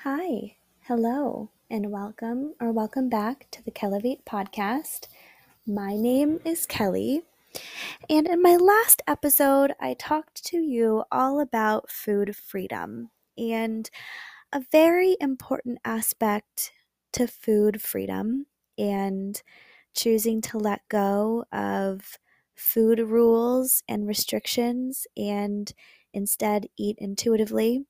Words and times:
Hi, 0.00 0.56
hello, 0.82 1.50
and 1.70 1.90
welcome 1.90 2.54
or 2.60 2.70
welcome 2.70 3.08
back 3.08 3.48
to 3.50 3.64
the 3.64 3.70
Kelevate 3.70 4.24
podcast. 4.24 5.08
My 5.66 5.96
name 5.96 6.38
is 6.44 6.66
Kelly, 6.66 7.22
and 8.08 8.28
in 8.28 8.42
my 8.42 8.56
last 8.56 9.00
episode, 9.08 9.72
I 9.80 9.94
talked 9.94 10.44
to 10.44 10.58
you 10.58 11.04
all 11.10 11.40
about 11.40 11.90
food 11.90 12.36
freedom 12.36 13.10
and 13.38 13.88
a 14.52 14.62
very 14.70 15.16
important 15.18 15.78
aspect 15.82 16.72
to 17.14 17.26
food 17.26 17.80
freedom 17.80 18.46
and 18.76 19.42
choosing 19.94 20.42
to 20.42 20.58
let 20.58 20.82
go 20.90 21.46
of 21.50 22.18
food 22.54 23.00
rules 23.00 23.82
and 23.88 24.06
restrictions 24.06 25.06
and 25.16 25.72
instead 26.12 26.66
eat 26.76 26.96
intuitively 27.00 27.86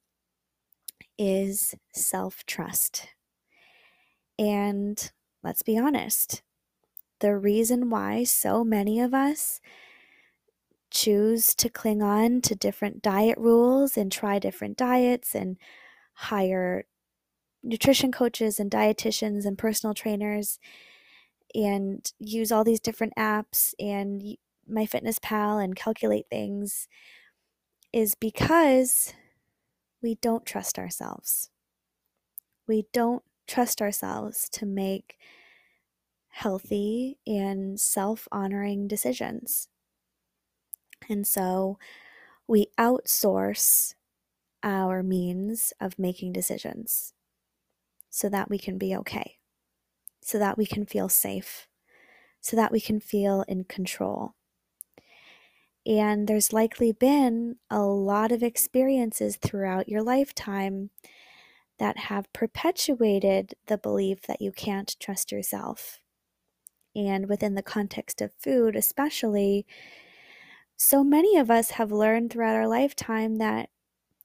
is 1.19 1.75
self 1.93 2.45
trust. 2.47 3.09
And 4.39 5.11
let's 5.43 5.63
be 5.63 5.79
honest, 5.79 6.43
the 7.21 7.37
reason 7.37 7.91
why 7.91 8.25
so 8.25 8.63
many 8.65 9.01
of 9.01 9.15
us 9.15 9.61
choose 10.91 11.55
to 11.55 11.69
cling 11.69 12.03
on 12.03 12.41
to 12.43 12.55
different 12.55 13.03
diet 13.03 13.39
rules 13.39 13.97
and 13.97 14.11
try 14.13 14.39
different 14.39 14.77
diets 14.77 15.35
and 15.35 15.57
hire 16.15 16.85
nutrition 17.63 18.13
coaches 18.13 18.61
and 18.61 18.71
dietitians 18.71 19.45
and 19.45 19.59
personal 19.59 19.95
trainers 19.95 20.59
and 21.55 22.13
use 22.19 22.53
all 22.53 22.65
these 22.65 22.81
different 22.81 23.15
apps 23.17 23.75
and 23.81 24.37
MyFitnessPal 24.71 25.63
and 25.63 25.75
calculate 25.75 26.27
things 26.31 26.89
is 27.93 28.15
because 28.15 29.13
we 30.07 30.15
don't 30.15 30.47
trust 30.47 30.79
ourselves. 30.79 31.51
We 32.69 32.87
don't 32.93 33.25
trust 33.49 33.83
ourselves 33.83 34.49
to 34.51 34.65
make 34.65 35.19
healthy 36.29 37.19
and 37.27 37.81
self 37.81 38.29
honoring 38.31 38.87
decisions. 38.87 39.69
And 41.09 41.27
so 41.27 41.81
we 42.47 42.69
outsource 42.79 43.97
our 44.63 45.03
means 45.03 45.73
of 45.81 45.99
making 45.99 46.35
decisions 46.35 47.15
so 48.09 48.29
that 48.29 48.49
we 48.49 48.59
can 48.59 48.79
be 48.79 48.95
okay, 48.95 49.39
so 50.23 50.39
that 50.39 50.57
we 50.57 50.67
can 50.67 50.87
feel 50.87 51.09
safe, 51.09 51.67
so 52.41 52.55
that 52.55 52.71
we 52.71 52.81
can 52.81 53.01
feel 53.01 53.45
in 53.49 53.65
control. 53.65 54.36
And 55.87 56.27
there's 56.27 56.53
likely 56.53 56.91
been 56.91 57.57
a 57.71 57.81
lot 57.81 58.33
of 58.33 58.43
experiences 58.43 59.37
throughout 59.37 59.89
your 59.89 60.03
lifetime 60.03 60.91
that 61.79 61.97
have 61.97 62.33
perpetuated 62.33 63.55
the 63.67 63.79
belief 63.79 64.23
that 64.23 64.41
you 64.41 64.51
can't 64.51 64.97
trust 64.99 65.31
yourself. 65.31 66.01
And 66.97 67.29
within 67.29 67.55
the 67.55 67.63
context 67.63 68.21
of 68.21 68.33
food, 68.33 68.75
especially, 68.75 69.65
so 70.77 71.05
many 71.05 71.37
of 71.37 71.51
us 71.51 71.73
have 71.73 71.93
learned 71.93 72.33
throughout 72.33 72.57
our 72.57 72.67
lifetime 72.67 73.37
that 73.37 73.69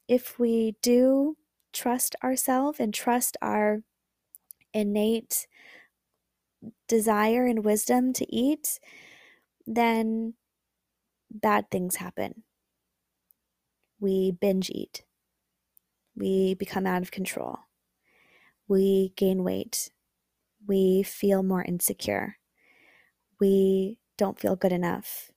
if 0.07 0.39
we 0.39 0.75
do 0.81 1.37
trust 1.73 2.15
ourselves 2.23 2.79
and 2.79 2.93
trust 2.93 3.37
our 3.41 3.83
innate 4.73 5.47
desire 6.87 7.45
and 7.45 7.63
wisdom 7.63 8.13
to 8.13 8.35
eat, 8.35 8.79
then 9.67 10.33
bad 11.31 11.71
things 11.71 11.97
happen. 11.97 12.43
We 14.01 14.31
binge 14.31 14.69
eat. 14.69 15.05
We 16.15 16.53
become 16.53 16.85
out 16.87 17.01
of 17.01 17.11
control. 17.11 17.59
We 18.67 19.09
gain 19.15 19.43
weight. 19.43 19.91
We 20.67 21.03
feel 21.03 21.43
more 21.43 21.63
insecure. 21.63 22.37
We 23.39 23.97
don't 24.17 24.39
feel 24.39 24.55
good 24.55 24.71
enough. 24.71 25.31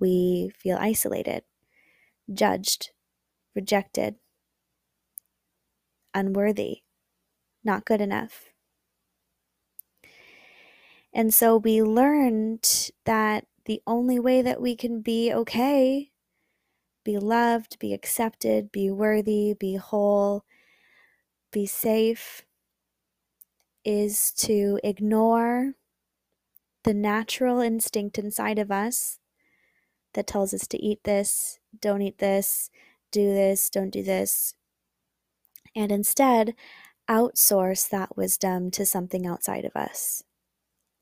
We 0.00 0.50
feel 0.56 0.76
isolated, 0.80 1.44
judged, 2.32 2.92
rejected, 3.54 4.16
unworthy, 6.14 6.82
not 7.64 7.84
good 7.86 8.00
enough. 8.00 8.50
And 11.12 11.32
so 11.32 11.56
we 11.56 11.82
learned 11.82 12.90
that 13.04 13.46
the 13.66 13.82
only 13.86 14.18
way 14.18 14.42
that 14.42 14.60
we 14.60 14.76
can 14.76 15.00
be 15.00 15.32
okay, 15.32 16.10
be 17.04 17.18
loved, 17.18 17.78
be 17.78 17.92
accepted, 17.92 18.72
be 18.72 18.90
worthy, 18.90 19.54
be 19.54 19.76
whole, 19.76 20.44
be 21.52 21.66
safe, 21.66 22.42
is 23.84 24.32
to 24.32 24.78
ignore 24.82 25.74
the 26.84 26.94
natural 26.94 27.60
instinct 27.60 28.18
inside 28.18 28.58
of 28.58 28.70
us 28.70 29.18
that 30.14 30.26
tells 30.26 30.54
us 30.54 30.66
to 30.66 30.82
eat 30.82 31.04
this, 31.04 31.58
don't 31.80 32.02
eat 32.02 32.18
this, 32.18 32.70
do 33.10 33.32
this, 33.32 33.70
don't 33.70 33.90
do 33.90 34.02
this, 34.02 34.54
and 35.74 35.90
instead 35.90 36.54
outsource 37.08 37.88
that 37.88 38.16
wisdom 38.16 38.70
to 38.70 38.86
something 38.86 39.26
outside 39.26 39.64
of 39.64 39.76
us, 39.76 40.22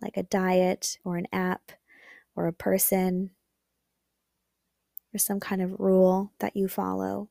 like 0.01 0.17
a 0.17 0.23
diet 0.23 0.99
or 1.05 1.17
an 1.17 1.27
app 1.33 1.73
or 2.35 2.47
a 2.47 2.53
person 2.53 3.31
or 5.15 5.19
some 5.19 5.41
kind 5.41 5.61
of 5.61 5.79
rule 5.79 6.33
that 6.39 6.57
you 6.57 6.69
follow. 6.69 7.29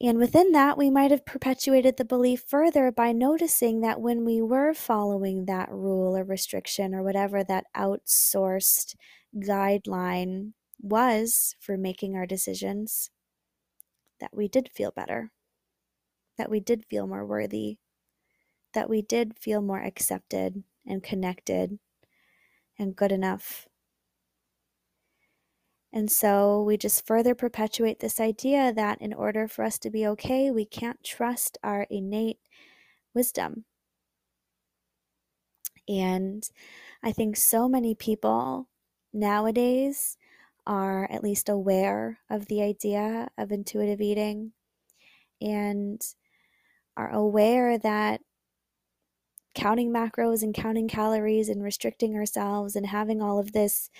And 0.00 0.18
within 0.18 0.50
that, 0.50 0.76
we 0.76 0.90
might 0.90 1.12
have 1.12 1.24
perpetuated 1.24 1.96
the 1.96 2.04
belief 2.04 2.42
further 2.48 2.90
by 2.90 3.12
noticing 3.12 3.82
that 3.82 4.00
when 4.00 4.24
we 4.24 4.42
were 4.42 4.74
following 4.74 5.44
that 5.44 5.70
rule 5.70 6.16
or 6.16 6.24
restriction 6.24 6.92
or 6.92 7.04
whatever 7.04 7.44
that 7.44 7.66
outsourced 7.76 8.96
guideline 9.36 10.54
was 10.80 11.54
for 11.60 11.76
making 11.76 12.16
our 12.16 12.26
decisions, 12.26 13.10
that 14.18 14.34
we 14.34 14.48
did 14.48 14.68
feel 14.74 14.90
better, 14.90 15.30
that 16.36 16.50
we 16.50 16.58
did 16.58 16.84
feel 16.84 17.06
more 17.06 17.24
worthy, 17.24 17.78
that 18.74 18.90
we 18.90 19.02
did 19.02 19.38
feel 19.38 19.62
more 19.62 19.80
accepted 19.80 20.64
and 20.84 21.04
connected 21.04 21.78
and 22.82 22.96
good 22.96 23.12
enough. 23.12 23.68
And 25.92 26.10
so 26.10 26.62
we 26.62 26.76
just 26.76 27.06
further 27.06 27.34
perpetuate 27.34 28.00
this 28.00 28.18
idea 28.18 28.72
that 28.74 29.00
in 29.00 29.12
order 29.12 29.46
for 29.46 29.62
us 29.62 29.78
to 29.80 29.90
be 29.90 30.06
okay, 30.08 30.50
we 30.50 30.64
can't 30.64 31.02
trust 31.04 31.58
our 31.62 31.86
innate 31.90 32.38
wisdom. 33.14 33.64
And 35.88 36.42
I 37.02 37.12
think 37.12 37.36
so 37.36 37.68
many 37.68 37.94
people 37.94 38.68
nowadays 39.12 40.16
are 40.66 41.10
at 41.10 41.22
least 41.22 41.48
aware 41.48 42.20
of 42.30 42.46
the 42.46 42.62
idea 42.62 43.28
of 43.36 43.52
intuitive 43.52 44.00
eating 44.00 44.52
and 45.40 46.00
are 46.96 47.10
aware 47.10 47.76
that 47.78 48.20
counting 49.54 49.90
macros 49.90 50.42
and 50.42 50.54
counting 50.54 50.88
calories 50.88 51.48
and 51.48 51.62
restricting 51.62 52.14
ourselves 52.16 52.76
and 52.76 52.86
having 52.86 53.20
all 53.22 53.38
of 53.38 53.52
this 53.52 53.90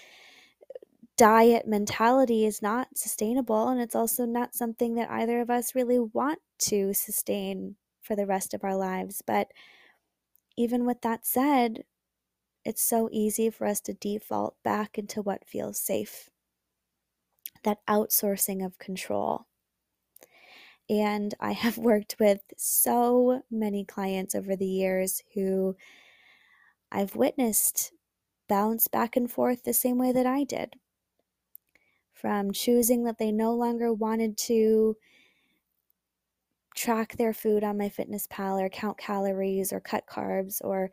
diet 1.16 1.66
mentality 1.66 2.46
is 2.46 2.62
not 2.62 2.96
sustainable 2.96 3.68
and 3.68 3.80
it's 3.80 3.94
also 3.94 4.24
not 4.24 4.54
something 4.54 4.94
that 4.94 5.10
either 5.10 5.40
of 5.40 5.50
us 5.50 5.74
really 5.74 5.98
want 5.98 6.38
to 6.58 6.94
sustain 6.94 7.76
for 8.00 8.16
the 8.16 8.26
rest 8.26 8.54
of 8.54 8.64
our 8.64 8.76
lives. 8.76 9.22
But 9.26 9.48
even 10.56 10.84
with 10.86 11.00
that 11.02 11.26
said 11.26 11.84
it's 12.64 12.82
so 12.82 13.08
easy 13.12 13.50
for 13.50 13.66
us 13.66 13.80
to 13.82 13.94
default 13.94 14.56
back 14.62 14.98
into 14.98 15.22
what 15.22 15.46
feels 15.46 15.80
safe 15.80 16.30
that 17.64 17.84
outsourcing 17.86 18.64
of 18.64 18.78
control 18.78 19.46
and 20.92 21.34
I 21.41 21.52
have 21.52 21.78
worked 21.78 22.16
with 22.20 22.40
so 22.56 23.43
many 23.50 23.84
clients 23.84 24.34
over 24.34 24.55
the 24.55 24.66
years 24.66 25.22
who 25.34 25.75
I've 26.93 27.16
witnessed 27.16 27.93
bounce 28.49 28.88
back 28.88 29.16
and 29.16 29.31
forth 29.31 29.62
the 29.62 29.72
same 29.72 29.96
way 29.96 30.12
that 30.12 30.26
I 30.26 30.44
did. 30.44 30.75
From 32.12 32.52
choosing 32.52 33.05
that 33.05 33.19
they 33.19 33.32
no 33.32 33.55
longer 33.55 33.93
wanted 33.93 34.37
to 34.38 34.96
track 36.75 37.16
their 37.16 37.32
food 37.32 37.64
on 37.64 37.78
MyFitnessPal 37.78 38.62
or 38.62 38.69
count 38.69 38.99
calories 38.99 39.72
or 39.72 39.81
cut 39.81 40.06
carbs 40.06 40.61
or 40.62 40.90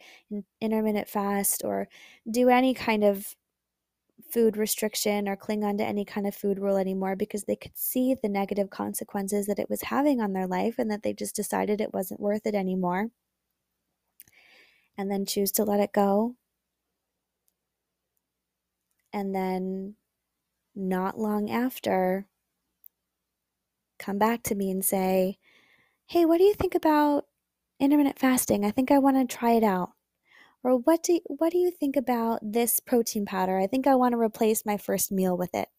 intermittent 0.61 1.07
fast 1.07 1.63
or 1.63 1.87
do 2.29 2.49
any 2.49 2.73
kind 2.73 3.03
of 3.03 3.35
food 4.31 4.57
restriction 4.57 5.27
or 5.27 5.35
cling 5.35 5.63
on 5.63 5.77
to 5.77 5.85
any 5.85 6.05
kind 6.05 6.27
of 6.27 6.35
food 6.35 6.59
rule 6.59 6.77
anymore 6.77 7.15
because 7.15 7.43
they 7.45 7.55
could 7.55 7.77
see 7.77 8.15
the 8.15 8.29
negative 8.29 8.69
consequences 8.69 9.45
that 9.47 9.59
it 9.59 9.69
was 9.69 9.83
having 9.83 10.21
on 10.21 10.33
their 10.33 10.47
life 10.47 10.75
and 10.79 10.89
that 10.91 11.03
they 11.03 11.13
just 11.13 11.35
decided 11.35 11.81
it 11.81 11.93
wasn't 11.93 12.19
worth 12.19 12.45
it 12.45 12.55
anymore. 12.55 13.09
And 14.97 15.09
then 15.09 15.25
choose 15.25 15.51
to 15.53 15.63
let 15.63 15.79
it 15.79 15.93
go. 15.93 16.35
And 19.13 19.33
then, 19.35 19.95
not 20.75 21.19
long 21.19 21.49
after, 21.49 22.27
come 23.99 24.17
back 24.17 24.43
to 24.43 24.55
me 24.55 24.71
and 24.71 24.83
say, 24.83 25.37
hey, 26.07 26.25
what 26.25 26.39
do 26.39 26.43
you 26.45 26.53
think 26.55 26.75
about 26.75 27.27
intermittent 27.79 28.19
fasting? 28.19 28.65
I 28.65 28.71
think 28.71 28.91
I 28.91 28.99
want 28.99 29.17
to 29.17 29.37
try 29.37 29.51
it 29.53 29.63
out. 29.63 29.91
Or 30.63 30.77
what 30.77 31.03
do 31.03 31.19
what 31.25 31.51
do 31.51 31.57
you 31.57 31.71
think 31.71 31.95
about 31.95 32.39
this 32.41 32.79
protein 32.79 33.25
powder? 33.25 33.57
I 33.59 33.67
think 33.67 33.87
I 33.87 33.95
want 33.95 34.11
to 34.13 34.19
replace 34.19 34.65
my 34.65 34.77
first 34.77 35.11
meal 35.11 35.37
with 35.37 35.55
it. 35.55 35.69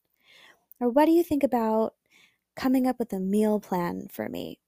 Or 0.80 0.88
what 0.88 1.04
do 1.04 1.12
you 1.12 1.22
think 1.22 1.42
about 1.42 1.94
coming 2.56 2.86
up 2.86 2.98
with 2.98 3.12
a 3.12 3.20
meal 3.20 3.60
plan 3.60 4.08
for 4.10 4.28
me? 4.28 4.58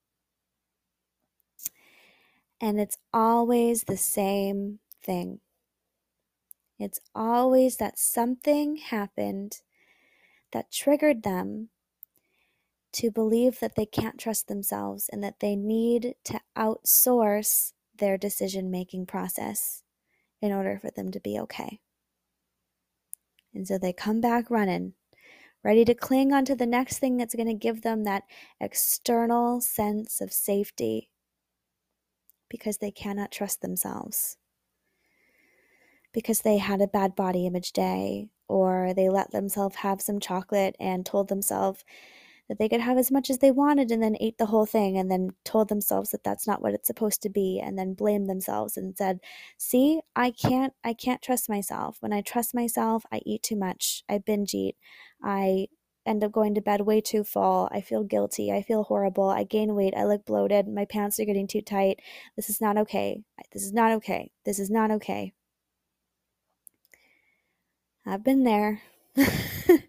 And 2.60 2.78
it's 2.78 2.98
always 3.12 3.84
the 3.84 3.96
same 3.96 4.78
thing. 5.02 5.40
It's 6.78 7.00
always 7.14 7.76
that 7.78 7.98
something 7.98 8.76
happened 8.76 9.62
that 10.52 10.70
triggered 10.70 11.22
them 11.22 11.70
to 12.92 13.10
believe 13.10 13.58
that 13.60 13.74
they 13.74 13.86
can't 13.86 14.18
trust 14.18 14.48
themselves 14.48 15.08
and 15.08 15.24
that 15.24 15.40
they 15.40 15.56
need 15.56 16.14
to 16.24 16.40
outsource 16.56 17.72
their 17.96 18.18
decision 18.18 18.70
making 18.70 19.06
process 19.06 19.81
in 20.42 20.52
order 20.52 20.78
for 20.78 20.90
them 20.90 21.10
to 21.12 21.20
be 21.20 21.38
okay. 21.38 21.80
And 23.54 23.66
so 23.66 23.78
they 23.78 23.92
come 23.92 24.20
back 24.20 24.50
running, 24.50 24.94
ready 25.62 25.84
to 25.84 25.94
cling 25.94 26.32
onto 26.32 26.54
the 26.54 26.66
next 26.66 26.98
thing 26.98 27.16
that's 27.16 27.34
going 27.34 27.46
to 27.46 27.54
give 27.54 27.82
them 27.82 28.04
that 28.04 28.24
external 28.60 29.60
sense 29.60 30.20
of 30.20 30.32
safety 30.32 31.08
because 32.48 32.78
they 32.78 32.90
cannot 32.90 33.30
trust 33.30 33.62
themselves. 33.62 34.36
Because 36.12 36.40
they 36.40 36.58
had 36.58 36.82
a 36.82 36.86
bad 36.86 37.16
body 37.16 37.46
image 37.46 37.72
day, 37.72 38.28
or 38.48 38.92
they 38.94 39.08
let 39.08 39.30
themselves 39.30 39.76
have 39.76 40.02
some 40.02 40.20
chocolate 40.20 40.76
and 40.78 41.06
told 41.06 41.28
themselves 41.28 41.84
that 42.48 42.58
they 42.58 42.68
could 42.68 42.80
have 42.80 42.98
as 42.98 43.10
much 43.10 43.30
as 43.30 43.38
they 43.38 43.50
wanted 43.50 43.90
and 43.90 44.02
then 44.02 44.16
ate 44.20 44.38
the 44.38 44.46
whole 44.46 44.66
thing 44.66 44.96
and 44.98 45.10
then 45.10 45.30
told 45.44 45.68
themselves 45.68 46.10
that 46.10 46.24
that's 46.24 46.46
not 46.46 46.60
what 46.60 46.74
it's 46.74 46.86
supposed 46.86 47.22
to 47.22 47.30
be 47.30 47.60
and 47.64 47.78
then 47.78 47.94
blamed 47.94 48.28
themselves 48.28 48.76
and 48.76 48.96
said 48.96 49.20
see 49.56 50.00
i 50.16 50.30
can't 50.30 50.72
i 50.84 50.92
can't 50.92 51.22
trust 51.22 51.48
myself. 51.48 51.96
When 52.00 52.12
i 52.12 52.20
trust 52.20 52.54
myself 52.54 53.04
i 53.12 53.20
eat 53.24 53.42
too 53.42 53.56
much. 53.56 54.02
I 54.08 54.18
binge 54.18 54.54
eat. 54.54 54.76
I 55.22 55.68
end 56.06 56.24
up 56.24 56.32
going 56.32 56.54
to 56.54 56.60
bed 56.60 56.80
way 56.82 57.00
too 57.00 57.24
full. 57.24 57.68
I 57.72 57.80
feel 57.80 58.02
guilty. 58.04 58.50
I 58.52 58.62
feel 58.62 58.84
horrible. 58.84 59.28
I 59.28 59.44
gain 59.44 59.74
weight. 59.74 59.94
I 59.96 60.04
look 60.04 60.24
bloated. 60.24 60.66
My 60.68 60.84
pants 60.84 61.20
are 61.20 61.24
getting 61.24 61.46
too 61.46 61.62
tight. 61.62 62.00
This 62.36 62.50
is 62.50 62.60
not 62.60 62.76
okay. 62.78 63.22
This 63.52 63.62
is 63.62 63.72
not 63.72 63.92
okay. 63.92 64.32
This 64.44 64.58
is 64.58 64.70
not 64.70 64.90
okay. 64.90 65.32
I've 68.04 68.24
been 68.24 68.42
there 68.42 68.82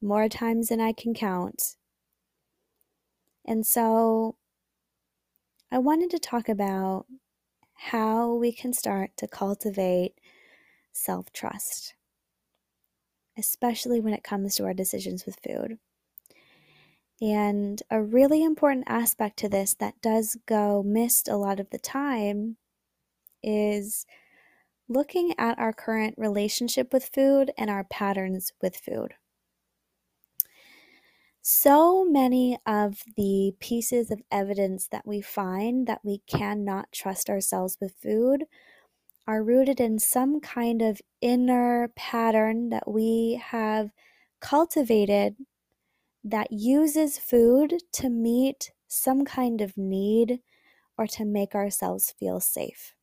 more 0.00 0.28
times 0.28 0.68
than 0.68 0.80
I 0.80 0.92
can 0.92 1.14
count. 1.14 1.76
And 3.46 3.66
so 3.66 4.36
I 5.70 5.78
wanted 5.78 6.10
to 6.10 6.18
talk 6.18 6.48
about 6.48 7.06
how 7.74 8.34
we 8.34 8.52
can 8.52 8.72
start 8.72 9.10
to 9.16 9.28
cultivate 9.28 10.14
self 10.92 11.32
trust, 11.32 11.94
especially 13.36 14.00
when 14.00 14.14
it 14.14 14.24
comes 14.24 14.56
to 14.56 14.64
our 14.64 14.74
decisions 14.74 15.24
with 15.24 15.38
food. 15.46 15.78
And 17.20 17.82
a 17.90 18.00
really 18.00 18.44
important 18.44 18.84
aspect 18.88 19.38
to 19.40 19.48
this 19.48 19.74
that 19.74 20.00
does 20.00 20.36
go 20.46 20.82
missed 20.82 21.28
a 21.28 21.36
lot 21.36 21.58
of 21.58 21.70
the 21.70 21.78
time 21.78 22.56
is 23.42 24.06
looking 24.88 25.34
at 25.38 25.58
our 25.58 25.72
current 25.72 26.14
relationship 26.16 26.92
with 26.92 27.10
food 27.12 27.50
and 27.58 27.70
our 27.70 27.84
patterns 27.84 28.52
with 28.62 28.76
food. 28.76 29.14
So 31.50 32.04
many 32.04 32.58
of 32.66 33.02
the 33.16 33.54
pieces 33.58 34.10
of 34.10 34.20
evidence 34.30 34.86
that 34.88 35.06
we 35.06 35.22
find 35.22 35.86
that 35.86 36.04
we 36.04 36.18
cannot 36.26 36.92
trust 36.92 37.30
ourselves 37.30 37.78
with 37.80 37.94
food 38.02 38.44
are 39.26 39.42
rooted 39.42 39.80
in 39.80 39.98
some 39.98 40.40
kind 40.40 40.82
of 40.82 41.00
inner 41.22 41.88
pattern 41.96 42.68
that 42.68 42.86
we 42.90 43.40
have 43.42 43.92
cultivated 44.40 45.36
that 46.22 46.52
uses 46.52 47.18
food 47.18 47.76
to 47.92 48.10
meet 48.10 48.72
some 48.86 49.24
kind 49.24 49.62
of 49.62 49.78
need 49.78 50.40
or 50.98 51.06
to 51.06 51.24
make 51.24 51.54
ourselves 51.54 52.12
feel 52.18 52.40
safe. 52.40 52.94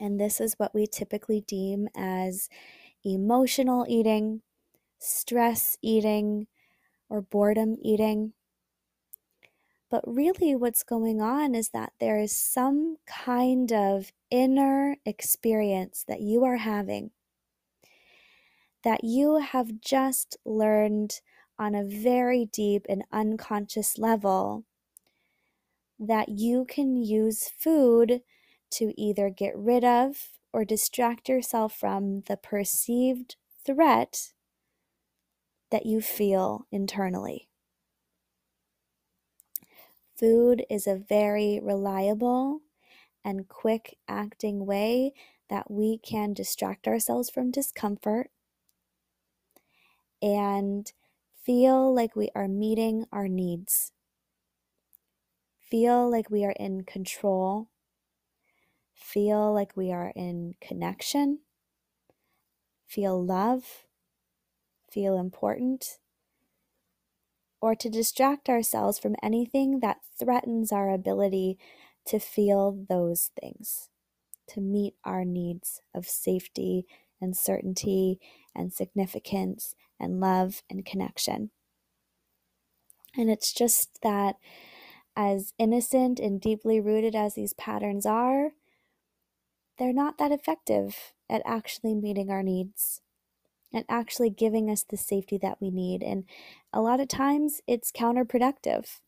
And 0.00 0.20
this 0.20 0.40
is 0.40 0.54
what 0.58 0.74
we 0.74 0.88
typically 0.88 1.42
deem 1.42 1.88
as 1.94 2.48
emotional 3.04 3.86
eating, 3.88 4.42
stress 4.98 5.78
eating, 5.82 6.48
or 7.10 7.20
boredom 7.20 7.76
eating. 7.82 8.32
But 9.90 10.04
really, 10.06 10.54
what's 10.54 10.84
going 10.84 11.20
on 11.20 11.54
is 11.54 11.70
that 11.70 11.92
there 12.00 12.18
is 12.18 12.34
some 12.34 12.96
kind 13.06 13.72
of 13.72 14.12
inner 14.30 14.96
experience 15.04 16.04
that 16.06 16.20
you 16.20 16.44
are 16.44 16.58
having 16.58 17.10
that 18.82 19.04
you 19.04 19.38
have 19.38 19.80
just 19.80 20.36
learned 20.44 21.20
on 21.58 21.74
a 21.74 21.84
very 21.84 22.46
deep 22.46 22.86
and 22.88 23.04
unconscious 23.12 23.98
level 23.98 24.64
that 25.98 26.30
you 26.30 26.64
can 26.64 26.96
use 26.96 27.48
food 27.48 28.22
to 28.70 28.92
either 28.96 29.28
get 29.28 29.56
rid 29.56 29.84
of 29.84 30.30
or 30.52 30.64
distract 30.64 31.28
yourself 31.28 31.74
from 31.74 32.22
the 32.22 32.36
perceived 32.36 33.36
threat 33.64 34.32
that 35.70 35.86
you 35.86 36.00
feel 36.00 36.66
internally. 36.70 37.48
Food 40.14 40.66
is 40.68 40.86
a 40.86 40.96
very 40.96 41.58
reliable 41.62 42.60
and 43.24 43.48
quick 43.48 43.98
acting 44.08 44.66
way 44.66 45.12
that 45.48 45.70
we 45.70 45.98
can 45.98 46.32
distract 46.34 46.86
ourselves 46.86 47.30
from 47.30 47.50
discomfort 47.50 48.30
and 50.22 50.92
feel 51.42 51.92
like 51.92 52.14
we 52.14 52.30
are 52.34 52.48
meeting 52.48 53.06
our 53.12 53.28
needs. 53.28 53.92
Feel 55.58 56.10
like 56.10 56.30
we 56.30 56.44
are 56.44 56.54
in 56.58 56.84
control. 56.84 57.68
Feel 58.94 59.52
like 59.52 59.76
we 59.76 59.92
are 59.92 60.12
in 60.14 60.54
connection. 60.60 61.40
Feel 62.86 63.24
love 63.24 63.86
feel 64.90 65.18
important, 65.18 65.98
or 67.60 67.74
to 67.74 67.90
distract 67.90 68.48
ourselves 68.48 68.98
from 68.98 69.16
anything 69.22 69.80
that 69.80 69.98
threatens 70.18 70.72
our 70.72 70.90
ability 70.90 71.58
to 72.06 72.18
feel 72.18 72.84
those 72.88 73.30
things, 73.40 73.88
to 74.48 74.60
meet 74.60 74.94
our 75.04 75.24
needs 75.24 75.82
of 75.94 76.06
safety 76.06 76.86
and 77.20 77.36
certainty 77.36 78.18
and 78.54 78.72
significance 78.72 79.74
and 79.98 80.20
love 80.20 80.62
and 80.70 80.86
connection. 80.86 81.50
And 83.16 83.28
it's 83.28 83.52
just 83.52 84.00
that, 84.02 84.36
as 85.16 85.52
innocent 85.58 86.18
and 86.18 86.40
deeply 86.40 86.80
rooted 86.80 87.14
as 87.14 87.34
these 87.34 87.52
patterns 87.52 88.06
are, 88.06 88.52
they're 89.78 89.92
not 89.92 90.18
that 90.18 90.32
effective 90.32 91.12
at 91.28 91.42
actually 91.44 91.94
meeting 91.94 92.30
our 92.30 92.42
needs 92.42 93.02
and 93.72 93.84
actually 93.88 94.30
giving 94.30 94.68
us 94.70 94.82
the 94.82 94.96
safety 94.96 95.38
that 95.38 95.60
we 95.60 95.70
need. 95.70 96.02
And 96.02 96.24
a 96.72 96.80
lot 96.80 97.00
of 97.00 97.08
times 97.08 97.60
it's 97.66 97.92
counterproductive. 97.92 99.00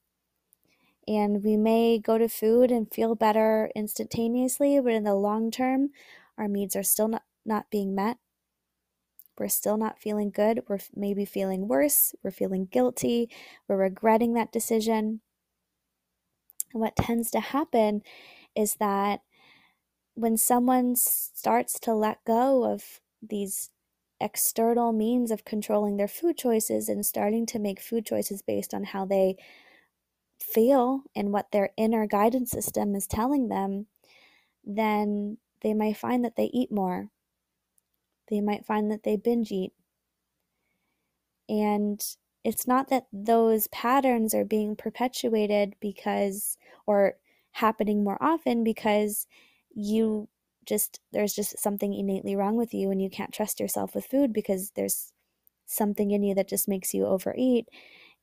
And 1.08 1.42
we 1.42 1.56
may 1.56 1.98
go 1.98 2.16
to 2.16 2.28
food 2.28 2.70
and 2.70 2.92
feel 2.92 3.14
better 3.14 3.70
instantaneously, 3.74 4.80
but 4.80 4.92
in 4.92 5.02
the 5.04 5.14
long 5.14 5.50
term, 5.50 5.90
our 6.38 6.46
needs 6.46 6.76
are 6.76 6.84
still 6.84 7.08
not, 7.08 7.22
not 7.44 7.70
being 7.70 7.94
met. 7.94 8.18
We're 9.38 9.48
still 9.48 9.76
not 9.76 9.98
feeling 9.98 10.30
good. 10.30 10.62
We're 10.68 10.78
maybe 10.94 11.24
feeling 11.24 11.66
worse. 11.66 12.14
We're 12.22 12.30
feeling 12.30 12.66
guilty. 12.66 13.30
We're 13.66 13.78
regretting 13.78 14.34
that 14.34 14.52
decision. 14.52 15.20
And 16.72 16.80
what 16.80 16.96
tends 16.96 17.30
to 17.32 17.40
happen 17.40 18.02
is 18.54 18.76
that 18.76 19.20
when 20.14 20.36
someone 20.36 20.94
starts 20.94 21.80
to 21.80 21.94
let 21.94 22.24
go 22.24 22.70
of 22.70 23.00
these 23.20 23.70
external 24.22 24.92
means 24.92 25.30
of 25.30 25.44
controlling 25.44 25.96
their 25.96 26.08
food 26.08 26.38
choices 26.38 26.88
and 26.88 27.04
starting 27.04 27.46
to 27.46 27.58
make 27.58 27.80
food 27.80 28.06
choices 28.06 28.42
based 28.42 28.72
on 28.72 28.84
how 28.84 29.04
they 29.04 29.36
feel 30.40 31.02
and 31.14 31.32
what 31.32 31.50
their 31.52 31.70
inner 31.76 32.06
guidance 32.06 32.50
system 32.50 32.94
is 32.94 33.06
telling 33.06 33.48
them, 33.48 33.86
then 34.64 35.38
they 35.62 35.74
might 35.74 35.96
find 35.96 36.24
that 36.24 36.36
they 36.36 36.50
eat 36.52 36.70
more. 36.70 37.08
They 38.28 38.40
might 38.40 38.66
find 38.66 38.90
that 38.90 39.02
they 39.02 39.16
binge 39.16 39.52
eat. 39.52 39.72
And 41.48 42.02
it's 42.44 42.66
not 42.66 42.88
that 42.90 43.06
those 43.12 43.66
patterns 43.68 44.34
are 44.34 44.44
being 44.44 44.74
perpetuated 44.74 45.74
because, 45.80 46.56
or 46.86 47.16
happening 47.52 48.02
more 48.02 48.22
often 48.22 48.64
because 48.64 49.26
you 49.74 50.28
just 50.66 51.00
there's 51.12 51.34
just 51.34 51.58
something 51.58 51.94
innately 51.94 52.36
wrong 52.36 52.56
with 52.56 52.74
you 52.74 52.90
and 52.90 53.02
you 53.02 53.10
can't 53.10 53.32
trust 53.32 53.60
yourself 53.60 53.94
with 53.94 54.06
food 54.06 54.32
because 54.32 54.72
there's 54.72 55.12
something 55.66 56.10
in 56.10 56.22
you 56.22 56.34
that 56.34 56.48
just 56.48 56.68
makes 56.68 56.94
you 56.94 57.06
overeat. 57.06 57.68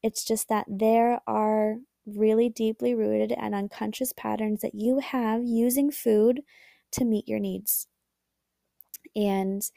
It's 0.03 0.24
just 0.24 0.50
that 0.50 0.65
there 0.69 1.22
are 1.27 1.77
really 2.05 2.50
deeply 2.50 2.96
rooted 2.96 3.31
and 3.31 3.53
unconscious 3.53 4.13
patterns 4.13 4.62
that 4.62 4.75
you 4.75 5.00
have 5.00 5.43
using 5.43 5.91
food 5.91 6.41
to 6.91 7.05
meet 7.05 7.27
your 7.27 7.39
needs. 7.39 7.88
And 9.15 9.69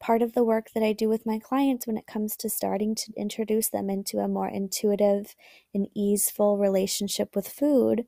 part 0.00 0.22
of 0.22 0.32
the 0.32 0.44
work 0.44 0.70
that 0.74 0.82
I 0.82 0.92
do 0.92 1.08
with 1.08 1.26
my 1.26 1.38
clients 1.38 1.86
when 1.86 1.96
it 1.96 2.06
comes 2.06 2.36
to 2.38 2.50
starting 2.50 2.94
to 2.96 3.12
introduce 3.16 3.68
them 3.68 3.88
into 3.88 4.18
a 4.18 4.28
more 4.28 4.48
intuitive 4.48 5.36
and 5.72 5.88
easeful 5.94 6.58
relationship 6.58 7.36
with 7.36 7.48
food 7.48 8.04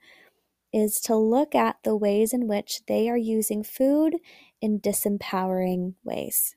is 0.74 1.00
to 1.00 1.14
look 1.14 1.54
at 1.54 1.76
the 1.84 1.94
ways 1.94 2.32
in 2.32 2.48
which 2.48 2.80
they 2.88 3.08
are 3.08 3.16
using 3.16 3.62
food 3.62 4.16
in 4.60 4.80
disempowering 4.80 5.94
ways. 6.02 6.56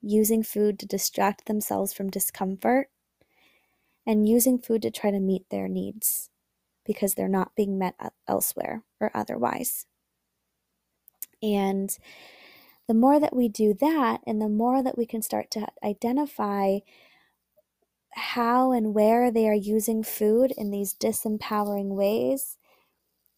Using 0.00 0.44
food 0.44 0.78
to 0.78 0.86
distract 0.86 1.46
themselves 1.46 1.92
from 1.92 2.08
discomfort 2.08 2.88
and 4.06 4.28
using 4.28 4.60
food 4.60 4.82
to 4.82 4.92
try 4.92 5.10
to 5.10 5.18
meet 5.18 5.50
their 5.50 5.66
needs 5.66 6.30
because 6.86 7.14
they're 7.14 7.28
not 7.28 7.56
being 7.56 7.76
met 7.76 7.96
elsewhere 8.28 8.84
or 9.00 9.10
otherwise. 9.12 9.86
And 11.42 11.98
the 12.86 12.94
more 12.94 13.18
that 13.18 13.34
we 13.34 13.48
do 13.48 13.74
that, 13.80 14.20
and 14.24 14.40
the 14.40 14.48
more 14.48 14.84
that 14.84 14.96
we 14.96 15.04
can 15.04 15.20
start 15.20 15.50
to 15.52 15.66
identify 15.82 16.78
how 18.12 18.70
and 18.70 18.94
where 18.94 19.32
they 19.32 19.48
are 19.48 19.54
using 19.54 20.04
food 20.04 20.52
in 20.56 20.70
these 20.70 20.94
disempowering 20.94 21.88
ways, 21.96 22.56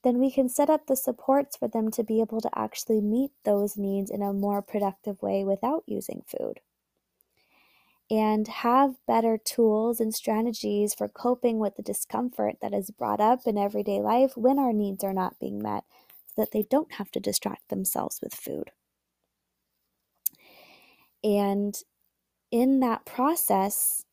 then 0.05 0.19
we 0.19 0.31
can 0.31 0.49
set 0.49 0.69
up 0.71 0.87
the 0.87 0.97
supports 0.97 1.57
for 1.57 1.69
them 1.69 1.91
to 1.91 2.03
be 2.03 2.21
able 2.21 2.41
to 2.41 2.59
actually 2.59 3.01
meet 3.01 3.31
those 3.45 3.77
needs 3.77 4.11
in 4.11 4.23
a 4.23 4.33
more 4.33 4.63
productive 4.63 5.21
way 5.23 5.45
without 5.45 5.85
using 5.87 6.23
food 6.27 6.61
and 8.13 8.47
have 8.47 8.95
better 9.07 9.39
tools 9.39 9.99
and 9.99 10.15
strategies 10.15 10.93
for 10.93 11.09
coping 11.09 11.59
with 11.59 11.77
the 11.77 11.83
discomfort 11.83 12.57
that 12.61 12.75
is 12.75 12.91
brought 12.91 13.21
up 13.21 13.47
in 13.47 13.57
everyday 13.57 14.01
life 14.03 14.37
when 14.37 14.59
our 14.59 14.73
needs 14.75 15.03
are 15.03 15.15
not 15.15 15.41
being 15.41 15.63
met 15.63 15.83
so 16.27 16.43
that 16.43 16.53
they 16.53 16.63
don't 16.63 16.93
have 16.95 17.11
to 17.11 17.19
distract 17.19 17.71
themselves 17.71 18.21
with 18.23 18.35
food. 18.35 18.71
And 21.25 21.75
in 22.51 22.81
that 22.81 23.07
process, 23.07 24.05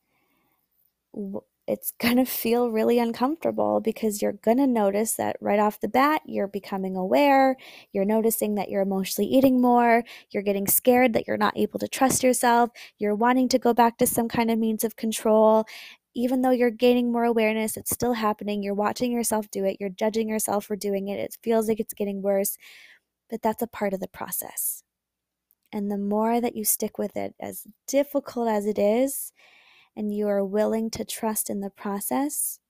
it's 1.70 1.92
going 1.92 2.16
to 2.16 2.26
feel 2.26 2.72
really 2.72 2.98
uncomfortable 2.98 3.80
because 3.80 4.24
you're 4.24 4.34
going 4.34 4.58
to 4.58 4.66
notice 4.66 5.14
that 5.14 5.38
right 5.40 5.60
off 5.60 5.80
the 5.80 5.88
bat, 5.88 6.24
you're 6.26 6.48
becoming 6.48 6.96
aware. 6.96 7.58
You're 7.94 8.06
noticing 8.06 8.56
that 8.56 8.70
you're 8.70 8.82
emotionally 8.82 9.30
eating 9.30 9.62
more. 9.62 10.04
You're 10.32 10.42
getting 10.42 10.66
scared 10.66 11.14
that 11.14 11.28
you're 11.28 11.38
not 11.38 11.56
able 11.56 11.78
to 11.78 11.88
trust 11.88 12.24
yourself. 12.24 12.72
You're 12.98 13.14
wanting 13.14 13.50
to 13.50 13.60
go 13.60 13.76
back 13.76 14.00
to 14.00 14.08
some 14.08 14.28
kind 14.28 14.50
of 14.50 14.58
means 14.58 14.84
of 14.84 14.96
control. 14.96 15.66
Even 16.16 16.42
though 16.42 16.50
you're 16.50 16.72
gaining 16.72 17.12
more 17.12 17.24
awareness, 17.24 17.78
it's 17.78 17.92
still 17.92 18.14
happening. 18.14 18.64
You're 18.64 18.74
watching 18.74 19.12
yourself 19.12 19.52
do 19.52 19.64
it. 19.64 19.78
You're 19.80 19.90
judging 19.90 20.28
yourself 20.28 20.66
for 20.66 20.76
doing 20.76 21.08
it. 21.08 21.20
It 21.20 21.38
feels 21.44 21.68
like 21.68 21.80
it's 21.80 21.94
getting 21.94 22.24
worse, 22.24 22.58
but 23.30 23.44
that's 23.44 23.62
a 23.62 23.68
part 23.68 23.94
of 23.94 24.00
the 24.00 24.08
process. 24.08 24.82
And 25.72 25.92
the 25.92 26.00
more 26.00 26.42
that 26.42 26.56
you 26.56 26.66
stick 26.66 26.98
with 26.98 27.16
it, 27.16 27.36
as 27.40 27.68
difficult 27.88 28.50
as 28.50 28.66
it 28.66 28.80
is, 28.80 29.32
and 30.00 30.16
you 30.16 30.30
are 30.30 30.46
willing 30.46 30.90
to 30.92 31.04
trust 31.04 31.50
in 31.50 31.60
the 31.60 31.70
process, 31.70 32.62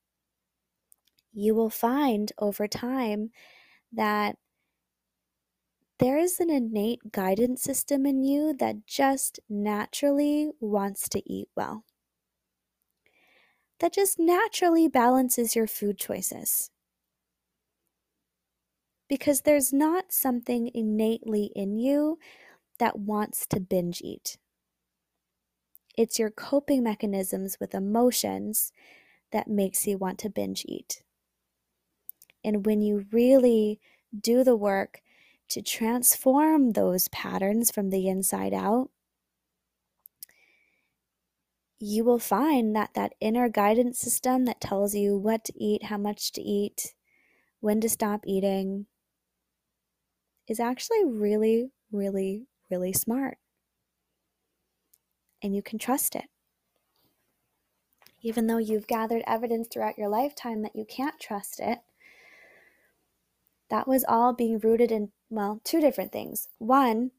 you 1.32 1.54
will 1.54 1.70
find 1.70 2.32
over 2.40 2.68
time 2.68 3.30
that 3.94 4.38
there 6.00 6.18
is 6.18 6.40
an 6.40 6.50
innate 6.50 7.12
guidance 7.12 7.62
system 7.62 8.04
in 8.08 8.24
you 8.24 8.52
that 8.54 8.88
just 8.88 9.40
naturally 9.48 10.50
wants 10.60 11.08
to 11.10 11.22
eat 11.32 11.50
well. 11.56 11.84
That 13.78 13.94
just 13.94 14.18
naturally 14.18 14.88
balances 14.88 15.56
your 15.56 15.68
food 15.68 16.00
choices. 16.00 16.72
Because 19.08 19.42
there's 19.42 19.72
not 19.72 20.12
something 20.12 20.72
innately 20.74 21.52
in 21.56 21.78
you 21.78 22.18
that 22.80 22.98
wants 22.98 23.46
to 23.48 23.60
binge 23.60 24.02
eat. 24.02 24.40
It's 26.00 26.18
your 26.18 26.32
coping 26.32 26.82
mechanisms 26.82 27.58
with 27.60 27.76
emotions 27.76 28.72
that 29.34 29.50
makes 29.50 29.86
you 29.86 29.98
want 29.98 30.18
to 30.20 30.30
binge 30.30 30.64
eat. 30.66 31.04
And 32.42 32.66
when 32.66 32.80
you 32.80 33.06
really 33.12 33.82
do 34.18 34.46
the 34.46 34.56
work 34.56 35.02
to 35.50 35.62
transform 35.62 36.72
those 36.72 37.10
patterns 37.10 37.70
from 37.70 37.90
the 37.90 38.08
inside 38.08 38.54
out, 38.54 38.92
you 41.80 42.06
will 42.06 42.18
find 42.18 42.74
that 42.78 42.94
that 42.94 43.16
inner 43.20 43.50
guidance 43.50 44.00
system 44.00 44.46
that 44.46 44.62
tells 44.62 44.96
you 44.96 45.18
what 45.18 45.44
to 45.44 45.54
eat, 45.62 45.84
how 45.84 45.98
much 45.98 46.32
to 46.32 46.42
eat, 46.42 46.94
when 47.60 47.82
to 47.82 47.90
stop 47.90 48.24
eating 48.26 48.86
is 50.48 50.62
actually 50.62 51.04
really, 51.04 51.72
really, 51.92 52.48
really 52.70 52.94
smart 52.94 53.38
and 55.42 55.56
you 55.56 55.62
can 55.62 55.80
trust 55.80 56.16
it. 56.16 56.26
Even 58.22 58.48
though 58.48 58.58
you've 58.58 58.88
gathered 58.88 59.24
evidence 59.26 59.68
throughout 59.68 59.98
your 59.98 60.10
lifetime 60.10 60.62
that 60.64 60.76
you 60.76 60.86
can't 60.86 61.20
trust 61.20 61.60
it, 61.60 61.80
that 63.70 63.88
was 63.88 64.04
all 64.08 64.34
being 64.34 64.60
rooted 64.60 64.92
in, 64.92 65.12
well, 65.30 65.62
two 65.64 65.80
different 65.80 66.12
things. 66.12 66.48
One 66.58 67.12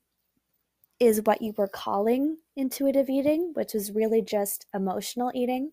is 0.98 1.22
what 1.24 1.40
you 1.40 1.54
were 1.56 1.68
calling 1.68 2.38
intuitive 2.56 3.08
eating, 3.08 3.52
which 3.54 3.72
was 3.72 3.92
really 3.92 4.20
just 4.20 4.66
emotional 4.74 5.30
eating. 5.34 5.72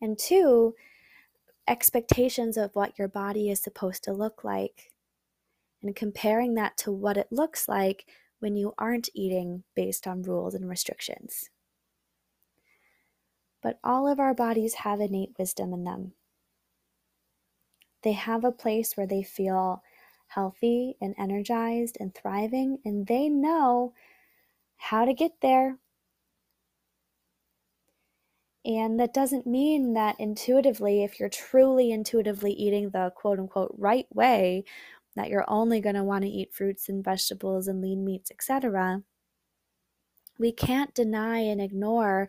And 0.00 0.16
two, 0.16 0.74
expectations 1.68 2.56
of 2.56 2.74
what 2.74 2.98
your 2.98 3.08
body 3.08 3.50
is 3.50 3.60
supposed 3.60 4.02
to 4.04 4.12
look 4.12 4.42
like 4.42 4.92
and 5.82 5.94
comparing 5.94 6.54
that 6.54 6.76
to 6.78 6.90
what 6.90 7.16
it 7.16 7.28
looks 7.30 7.68
like 7.68 8.06
when 8.40 8.56
you 8.56 8.74
aren't 8.78 9.08
eating 9.14 9.64
based 9.74 10.06
on 10.06 10.22
rules 10.22 10.54
and 10.54 10.68
restrictions. 10.68 11.50
But 13.62 13.78
all 13.82 14.06
of 14.06 14.20
our 14.20 14.34
bodies 14.34 14.74
have 14.74 15.00
innate 15.00 15.34
wisdom 15.38 15.72
in 15.72 15.84
them. 15.84 16.12
They 18.02 18.12
have 18.12 18.44
a 18.44 18.52
place 18.52 18.96
where 18.96 19.06
they 19.06 19.22
feel 19.22 19.82
healthy 20.28 20.96
and 21.00 21.14
energized 21.18 21.96
and 21.98 22.14
thriving, 22.14 22.78
and 22.84 23.06
they 23.06 23.28
know 23.28 23.94
how 24.76 25.04
to 25.04 25.12
get 25.12 25.40
there. 25.40 25.78
And 28.64 29.00
that 29.00 29.14
doesn't 29.14 29.46
mean 29.46 29.94
that 29.94 30.16
intuitively, 30.18 31.02
if 31.02 31.18
you're 31.18 31.28
truly 31.28 31.90
intuitively 31.90 32.52
eating 32.52 32.90
the 32.90 33.12
quote 33.16 33.38
unquote 33.38 33.74
right 33.78 34.06
way, 34.14 34.64
that 35.18 35.28
you're 35.28 35.48
only 35.48 35.80
going 35.80 35.96
to 35.96 36.04
want 36.04 36.22
to 36.22 36.30
eat 36.30 36.54
fruits 36.54 36.88
and 36.88 37.04
vegetables 37.04 37.68
and 37.68 37.82
lean 37.82 38.04
meats, 38.04 38.30
etc. 38.30 39.02
We 40.38 40.52
can't 40.52 40.94
deny 40.94 41.38
and 41.38 41.60
ignore 41.60 42.28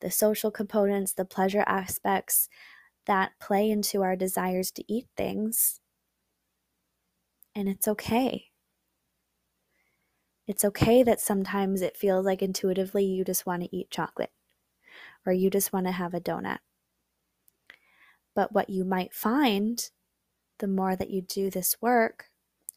the 0.00 0.10
social 0.10 0.50
components, 0.50 1.12
the 1.12 1.24
pleasure 1.24 1.64
aspects 1.66 2.48
that 3.06 3.32
play 3.40 3.70
into 3.70 4.02
our 4.02 4.16
desires 4.16 4.70
to 4.72 4.84
eat 4.92 5.06
things. 5.16 5.80
And 7.54 7.68
it's 7.68 7.88
okay. 7.88 8.50
It's 10.46 10.64
okay 10.64 11.02
that 11.02 11.20
sometimes 11.20 11.80
it 11.80 11.96
feels 11.96 12.26
like 12.26 12.42
intuitively 12.42 13.04
you 13.04 13.24
just 13.24 13.46
want 13.46 13.62
to 13.62 13.76
eat 13.76 13.90
chocolate 13.90 14.30
or 15.24 15.32
you 15.32 15.50
just 15.50 15.72
want 15.72 15.86
to 15.86 15.92
have 15.92 16.14
a 16.14 16.20
donut. 16.20 16.58
But 18.34 18.52
what 18.52 18.68
you 18.68 18.84
might 18.84 19.14
find 19.14 19.90
the 20.58 20.68
more 20.68 20.96
that 20.96 21.10
you 21.10 21.22
do 21.22 21.50
this 21.50 21.76
work 21.80 22.26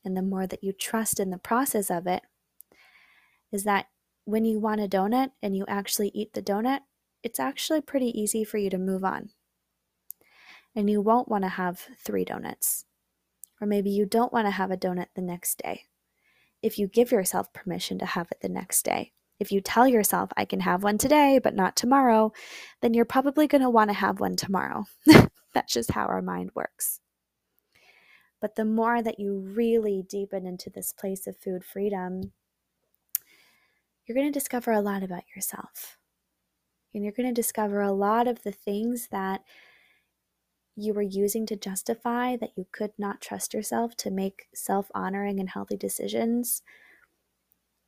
and 0.04 0.16
the 0.16 0.22
more 0.22 0.48
that 0.48 0.64
you 0.64 0.72
trust 0.72 1.20
in 1.20 1.30
the 1.30 1.38
process 1.38 1.90
of 1.90 2.08
it, 2.08 2.24
is 3.52 3.64
that 3.64 3.88
when 4.26 4.46
you 4.46 4.60
want 4.60 4.82
a 4.82 4.88
donut 4.88 5.32
and 5.42 5.56
you 5.56 5.66
actually 5.68 6.12
eat 6.14 6.34
the 6.34 6.42
donut, 6.42 6.82
it's 7.24 7.40
actually 7.40 7.82
pretty 7.82 8.08
easy 8.20 8.44
for 8.44 8.58
you 8.58 8.70
to 8.70 8.78
move 8.78 9.04
on. 9.04 9.30
And 10.76 10.90
you 10.90 11.02
won't 11.02 11.28
want 11.28 11.44
to 11.44 11.50
have 11.50 11.88
three 11.98 12.24
donuts. 12.24 12.86
Or 13.60 13.68
maybe 13.68 13.90
you 13.90 14.06
don't 14.06 14.32
want 14.32 14.48
to 14.48 14.52
have 14.52 14.72
a 14.72 14.78
donut 14.78 15.08
the 15.16 15.22
next 15.22 15.62
day. 15.62 15.86
If 16.62 16.78
you 16.78 16.88
give 16.88 17.12
yourself 17.12 17.52
permission 17.54 18.00
to 18.00 18.06
have 18.06 18.28
it 18.32 18.40
the 18.42 18.50
next 18.50 18.84
day, 18.84 19.14
if 19.40 19.52
you 19.52 19.62
tell 19.62 19.88
yourself, 19.88 20.30
I 20.36 20.46
can 20.46 20.60
have 20.60 20.84
one 20.84 20.98
today, 20.98 21.40
but 21.42 21.56
not 21.56 21.76
tomorrow, 21.76 22.34
then 22.82 22.94
you're 22.94 23.06
probably 23.06 23.48
going 23.48 23.62
to 23.62 23.70
want 23.70 23.90
to 23.90 23.94
have 23.94 24.20
one 24.20 24.36
tomorrow. 24.36 24.86
That's 25.54 25.74
just 25.74 25.92
how 25.92 26.06
our 26.06 26.22
mind 26.22 26.52
works. 26.56 27.00
But 28.42 28.56
the 28.56 28.66
more 28.66 29.02
that 29.02 29.20
you 29.20 29.38
really 29.38 30.04
deepen 30.08 30.46
into 30.46 30.70
this 30.70 30.94
place 30.94 31.28
of 31.28 31.38
food 31.38 31.64
freedom, 31.64 32.32
you're 34.06 34.16
going 34.16 34.32
to 34.32 34.40
discover 34.40 34.72
a 34.72 34.82
lot 34.82 35.04
about 35.04 35.24
yourself. 35.36 35.98
And 36.94 37.04
you're 37.04 37.14
going 37.14 37.30
to 37.30 37.42
discover 37.42 37.82
a 37.82 37.92
lot 37.92 38.28
of 38.28 38.44
the 38.44 38.52
things 38.52 39.10
that 39.12 39.42
you 40.76 40.94
were 40.94 41.02
using 41.02 41.46
to 41.46 41.56
justify 41.56 42.38
that 42.38 42.54
you 42.56 42.66
could 42.72 42.92
not 42.98 43.22
trust 43.22 43.54
yourself 43.54 43.96
to 43.98 44.10
make 44.10 44.48
self 44.54 44.90
honoring 44.96 45.40
and 45.40 45.50
healthy 45.50 45.76
decisions 45.76 46.62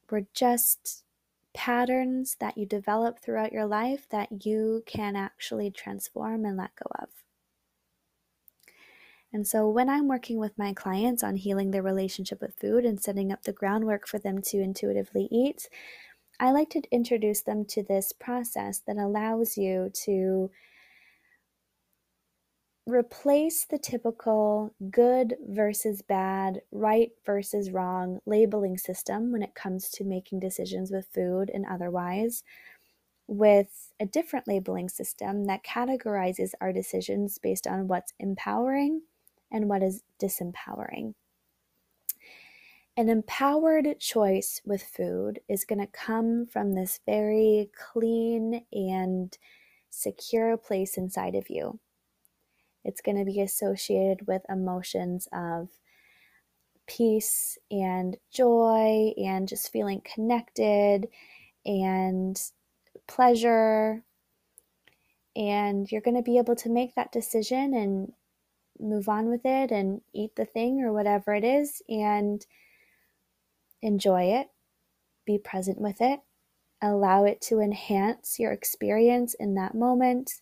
were 0.10 0.26
just 0.34 1.04
patterns 1.54 2.36
that 2.40 2.58
you 2.58 2.66
develop 2.66 3.20
throughout 3.20 3.52
your 3.52 3.66
life 3.66 4.08
that 4.10 4.46
you 4.46 4.84
can 4.86 5.16
actually 5.16 5.72
transform 5.72 6.46
and 6.46 6.58
let 6.58 6.76
go 6.76 6.90
of. 7.00 7.10
And 9.34 9.48
so, 9.48 9.70
when 9.70 9.90
I'm 9.90 10.08
working 10.08 10.38
with 10.40 10.58
my 10.58 10.74
clients 10.74 11.24
on 11.24 11.38
healing 11.38 11.72
their 11.72 11.84
relationship 11.84 12.42
with 12.42 12.60
food 12.60 12.86
and 12.86 13.02
setting 13.02 13.32
up 13.32 13.44
the 13.44 13.54
groundwork 13.54 14.08
for 14.08 14.20
them 14.20 14.42
to 14.44 14.60
intuitively 14.60 15.28
eat, 15.32 15.70
I 16.40 16.52
like 16.52 16.70
to 16.72 16.82
introduce 16.92 17.42
them 17.42 17.66
to 17.66 17.84
this 17.84 18.12
process 18.14 18.80
that 18.88 18.98
allows 18.98 19.58
you 19.58 19.92
to 20.06 20.52
replace 22.88 23.64
the 23.66 23.78
typical 23.78 24.74
good 24.90 25.36
versus 25.48 26.02
bad, 26.02 26.62
right 26.72 27.12
versus 27.26 27.72
wrong 27.72 28.20
labeling 28.26 28.78
system 28.78 29.32
when 29.32 29.44
it 29.44 29.56
comes 29.56 29.90
to 29.92 30.04
making 30.04 30.40
decisions 30.40 30.92
with 30.92 31.08
food 31.08 31.52
and 31.54 31.66
otherwise 31.66 32.44
with 33.28 33.94
a 34.00 34.06
different 34.06 34.48
labeling 34.48 34.90
system 34.90 35.46
that 35.46 35.64
categorizes 35.64 36.52
our 36.60 36.74
decisions 36.74 37.38
based 37.38 37.68
on 37.68 37.88
what's 37.88 38.14
empowering 38.20 39.02
and 39.52 39.68
what 39.70 39.84
is 39.84 40.04
disempowering. 40.22 41.14
An 42.98 43.10
empowered 43.10 44.00
choice 44.00 44.62
with 44.66 44.84
food 44.84 45.40
is 45.48 45.66
going 45.66 45.80
to 45.80 45.88
come 45.88 46.46
from 46.46 46.74
this 46.74 47.00
very 47.06 47.70
clean 47.76 48.66
and 48.72 49.38
secure 49.90 50.58
place 50.58 50.98
inside 50.98 51.36
of 51.36 51.50
you. 51.50 51.80
It's 52.84 53.02
going 53.02 53.18
to 53.18 53.26
be 53.26 53.42
associated 53.42 54.28
with 54.28 54.42
emotions 54.50 55.28
of 55.32 55.70
peace 56.88 57.58
and 57.70 58.18
joy 58.32 59.14
and 59.18 59.48
just 59.48 59.72
feeling 59.72 60.02
connected 60.02 61.08
and 61.66 62.42
pleasure. 63.08 64.04
And 65.36 65.90
you're 65.90 66.02
going 66.02 66.18
to 66.18 66.24
be 66.24 66.38
able 66.38 66.56
to 66.58 66.70
make 66.70 66.96
that 66.96 67.12
decision 67.12 67.74
and 67.74 68.12
move 68.82 69.08
on 69.08 69.30
with 69.30 69.46
it 69.46 69.72
and 69.72 70.02
eat 70.14 70.36
the 70.36 70.46
thing 70.46 70.82
or 70.82 70.92
whatever 70.92 71.34
it 71.34 71.44
is 71.44 71.82
and 71.88 72.46
enjoy 73.82 74.24
it, 74.24 74.48
be 75.26 75.38
present 75.38 75.80
with 75.80 76.02
it, 76.02 76.20
allow 76.82 77.24
it 77.24 77.42
to 77.42 77.60
enhance 77.60 78.40
your 78.40 78.52
experience 78.52 79.34
in 79.34 79.56
that 79.56 79.76
moment, 79.76 80.42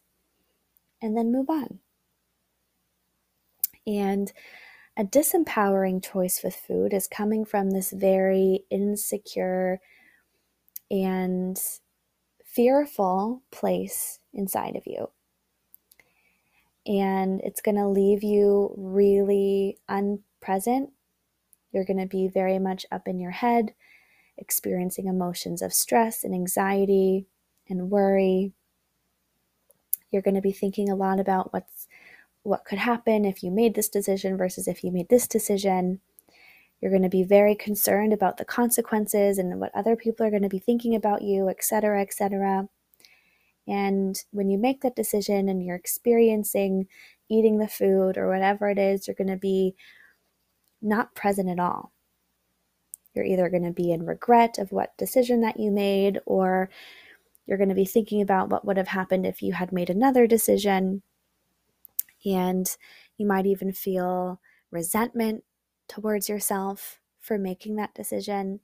and 1.02 1.16
then 1.16 1.32
move 1.32 1.50
on. 1.50 1.80
And 3.88 4.32
a 4.98 5.04
disempowering 5.04 6.04
choice 6.04 6.42
with 6.44 6.56
food 6.56 6.94
is 6.94 7.08
coming 7.08 7.46
from 7.46 7.72
this 7.72 7.92
very 7.92 8.66
insecure 8.70 9.80
and 10.92 11.60
fearful 12.44 13.44
place 13.52 14.20
inside 14.34 14.76
of 14.76 14.84
you. 14.86 15.10
And 16.90 17.40
it's 17.44 17.62
going 17.62 17.76
to 17.76 17.88
leave 17.88 18.24
you 18.24 18.74
really 18.76 19.78
unpresent. 19.88 20.90
You're 21.72 21.86
going 21.86 22.00
to 22.00 22.08
be 22.08 22.28
very 22.28 22.58
much 22.58 22.84
up 22.92 23.08
in 23.08 23.20
your 23.20 23.30
head, 23.30 23.76
experiencing 24.38 25.06
emotions 25.06 25.62
of 25.62 25.72
stress 25.72 26.24
and 26.24 26.34
anxiety 26.34 27.28
and 27.70 27.92
worry. 27.92 28.54
You're 30.10 30.24
going 30.24 30.36
to 30.36 30.42
be 30.42 30.52
thinking 30.52 30.90
a 30.90 30.96
lot 30.96 31.20
about 31.20 31.54
what's 31.54 31.88
what 32.42 32.66
could 32.66 32.80
happen 32.80 33.26
if 33.26 33.44
you 33.44 33.52
made 33.52 33.76
this 33.76 33.90
decision 33.90 34.36
versus 34.36 34.68
if 34.68 34.84
you 34.84 34.92
made 34.92 35.10
this 35.10 35.28
decision. 35.28 36.00
You're 36.82 36.90
going 36.90 37.04
to 37.04 37.10
be 37.10 37.24
very 37.24 37.54
concerned 37.54 38.14
about 38.14 38.38
the 38.38 38.46
consequences 38.46 39.38
and 39.38 39.60
what 39.60 39.76
other 39.76 39.96
people 39.96 40.26
are 40.26 40.32
going 40.32 40.42
to 40.42 40.50
be 40.50 40.58
thinking 40.58 40.96
about 40.96 41.22
you, 41.22 41.50
etc., 41.50 42.02
etc. 42.02 42.70
And 43.70 44.18
when 44.32 44.50
you 44.50 44.58
make 44.58 44.82
that 44.82 44.96
decision 44.96 45.48
and 45.48 45.64
you're 45.64 45.76
experiencing 45.76 46.88
eating 47.30 47.60
the 47.60 47.68
food 47.68 48.18
or 48.18 48.28
whatever 48.28 48.68
it 48.68 48.80
is, 48.80 49.08
you're 49.08 49.16
going 49.16 49.28
to 49.28 49.38
be 49.38 49.76
not 50.82 51.14
present 51.14 51.50
at 51.50 51.60
all. 51.60 51.92
You're 53.14 53.26
either 53.26 53.48
going 53.50 53.66
to 53.66 53.72
be 53.72 53.92
in 53.92 54.06
regret 54.06 54.58
of 54.58 54.72
what 54.72 54.98
decision 54.98 55.42
that 55.42 55.60
you 55.60 55.70
made, 55.70 56.20
or 56.26 56.72
you're 57.46 57.58
going 57.58 57.70
to 57.70 57.76
be 57.76 57.86
thinking 57.86 58.22
about 58.22 58.50
what 58.50 58.66
would 58.66 58.78
have 58.78 58.88
happened 58.88 59.26
if 59.26 59.44
you 59.44 59.54
had 59.54 59.72
made 59.72 59.92
another 59.92 60.26
decision. 60.26 61.04
And 62.26 62.76
you 63.18 63.28
might 63.28 63.46
even 63.46 63.72
feel 63.72 64.40
resentment 64.72 65.44
towards 65.88 66.28
yourself 66.28 67.00
for 67.20 67.38
making 67.38 67.76
that 67.76 67.94
decision. 67.94 68.62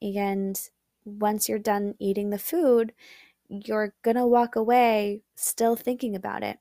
And 0.00 0.58
once 1.04 1.48
you're 1.48 1.58
done 1.58 1.94
eating 1.98 2.30
the 2.30 2.38
food, 2.38 2.92
you're 3.48 3.94
going 4.02 4.16
to 4.16 4.26
walk 4.26 4.56
away 4.56 5.22
still 5.36 5.76
thinking 5.76 6.14
about 6.14 6.42
it 6.42 6.58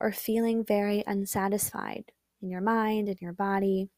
or 0.00 0.12
feeling 0.12 0.64
very 0.64 1.02
unsatisfied 1.06 2.12
in 2.42 2.50
your 2.50 2.60
mind 2.60 3.08
and 3.08 3.20
your 3.20 3.32
body. 3.32 3.88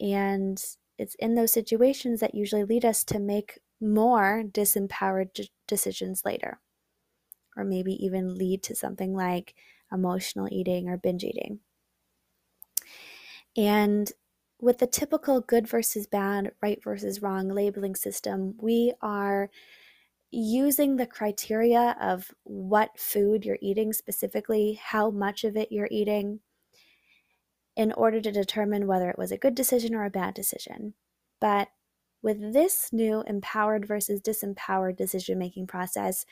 And 0.00 0.62
it's 0.98 1.14
in 1.16 1.34
those 1.34 1.52
situations 1.52 2.20
that 2.20 2.34
usually 2.34 2.64
lead 2.64 2.84
us 2.84 3.04
to 3.04 3.18
make 3.18 3.60
more 3.80 4.42
disempowered 4.46 5.48
decisions 5.66 6.22
later, 6.24 6.60
or 7.56 7.64
maybe 7.64 7.92
even 8.04 8.36
lead 8.36 8.62
to 8.64 8.74
something 8.74 9.14
like 9.14 9.54
emotional 9.92 10.48
eating 10.50 10.88
or 10.88 10.96
binge 10.96 11.24
eating. 11.24 11.60
And 13.56 14.10
with 14.60 14.78
the 14.78 14.86
typical 14.86 15.40
good 15.40 15.68
versus 15.68 16.06
bad, 16.06 16.52
right 16.62 16.82
versus 16.82 17.22
wrong 17.22 17.48
labeling 17.48 17.94
system, 17.94 18.54
we 18.58 18.92
are 19.02 19.50
using 20.30 20.96
the 20.96 21.06
criteria 21.06 21.96
of 22.00 22.30
what 22.44 22.98
food 22.98 23.44
you're 23.44 23.58
eating, 23.60 23.92
specifically 23.92 24.80
how 24.82 25.10
much 25.10 25.44
of 25.44 25.56
it 25.56 25.72
you're 25.72 25.88
eating, 25.90 26.40
in 27.76 27.92
order 27.92 28.20
to 28.20 28.32
determine 28.32 28.86
whether 28.86 29.10
it 29.10 29.18
was 29.18 29.30
a 29.30 29.38
good 29.38 29.54
decision 29.54 29.94
or 29.94 30.04
a 30.04 30.10
bad 30.10 30.34
decision. 30.34 30.94
But 31.40 31.68
with 32.22 32.52
this 32.52 32.88
new 32.92 33.22
empowered 33.26 33.86
versus 33.86 34.20
disempowered 34.20 34.96
decision 34.96 35.38
making 35.38 35.66
process, 35.66 36.24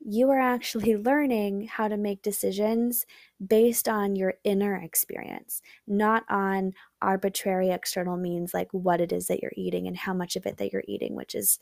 you 0.00 0.30
are 0.30 0.40
actually 0.40 0.96
learning 1.10 1.66
how 1.66 1.88
to 1.88 1.96
make 1.96 2.22
decisions 2.22 3.04
based 3.44 3.88
on 3.88 4.16
your 4.16 4.34
inner 4.44 4.76
experience, 4.76 5.60
not 5.86 6.24
on 6.30 6.72
arbitrary 7.02 7.70
external 7.70 8.16
means 8.16 8.54
like 8.54 8.68
what 8.72 9.00
it 9.00 9.12
is 9.12 9.26
that 9.26 9.42
you're 9.42 9.52
eating 9.56 9.86
and 9.86 9.96
how 9.96 10.14
much 10.14 10.36
of 10.36 10.46
it 10.46 10.56
that 10.58 10.72
you're 10.72 10.84
eating, 10.86 11.14
which 11.14 11.34
is 11.34 11.58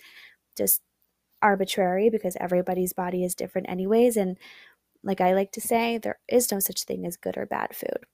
just 0.56 0.82
arbitrary 1.44 2.08
because 2.08 2.36
everybody's 2.40 2.94
body 2.94 3.22
is 3.22 3.34
different, 3.34 3.68
anyways. 3.68 4.16
And 4.16 4.38
like 5.02 5.20
I 5.20 5.34
like 5.34 5.52
to 5.52 5.60
say, 5.60 5.98
there 5.98 6.18
is 6.26 6.50
no 6.50 6.58
such 6.58 6.84
thing 6.84 7.06
as 7.06 7.16
good 7.16 7.36
or 7.36 7.46
bad 7.46 7.76
food. 7.76 8.06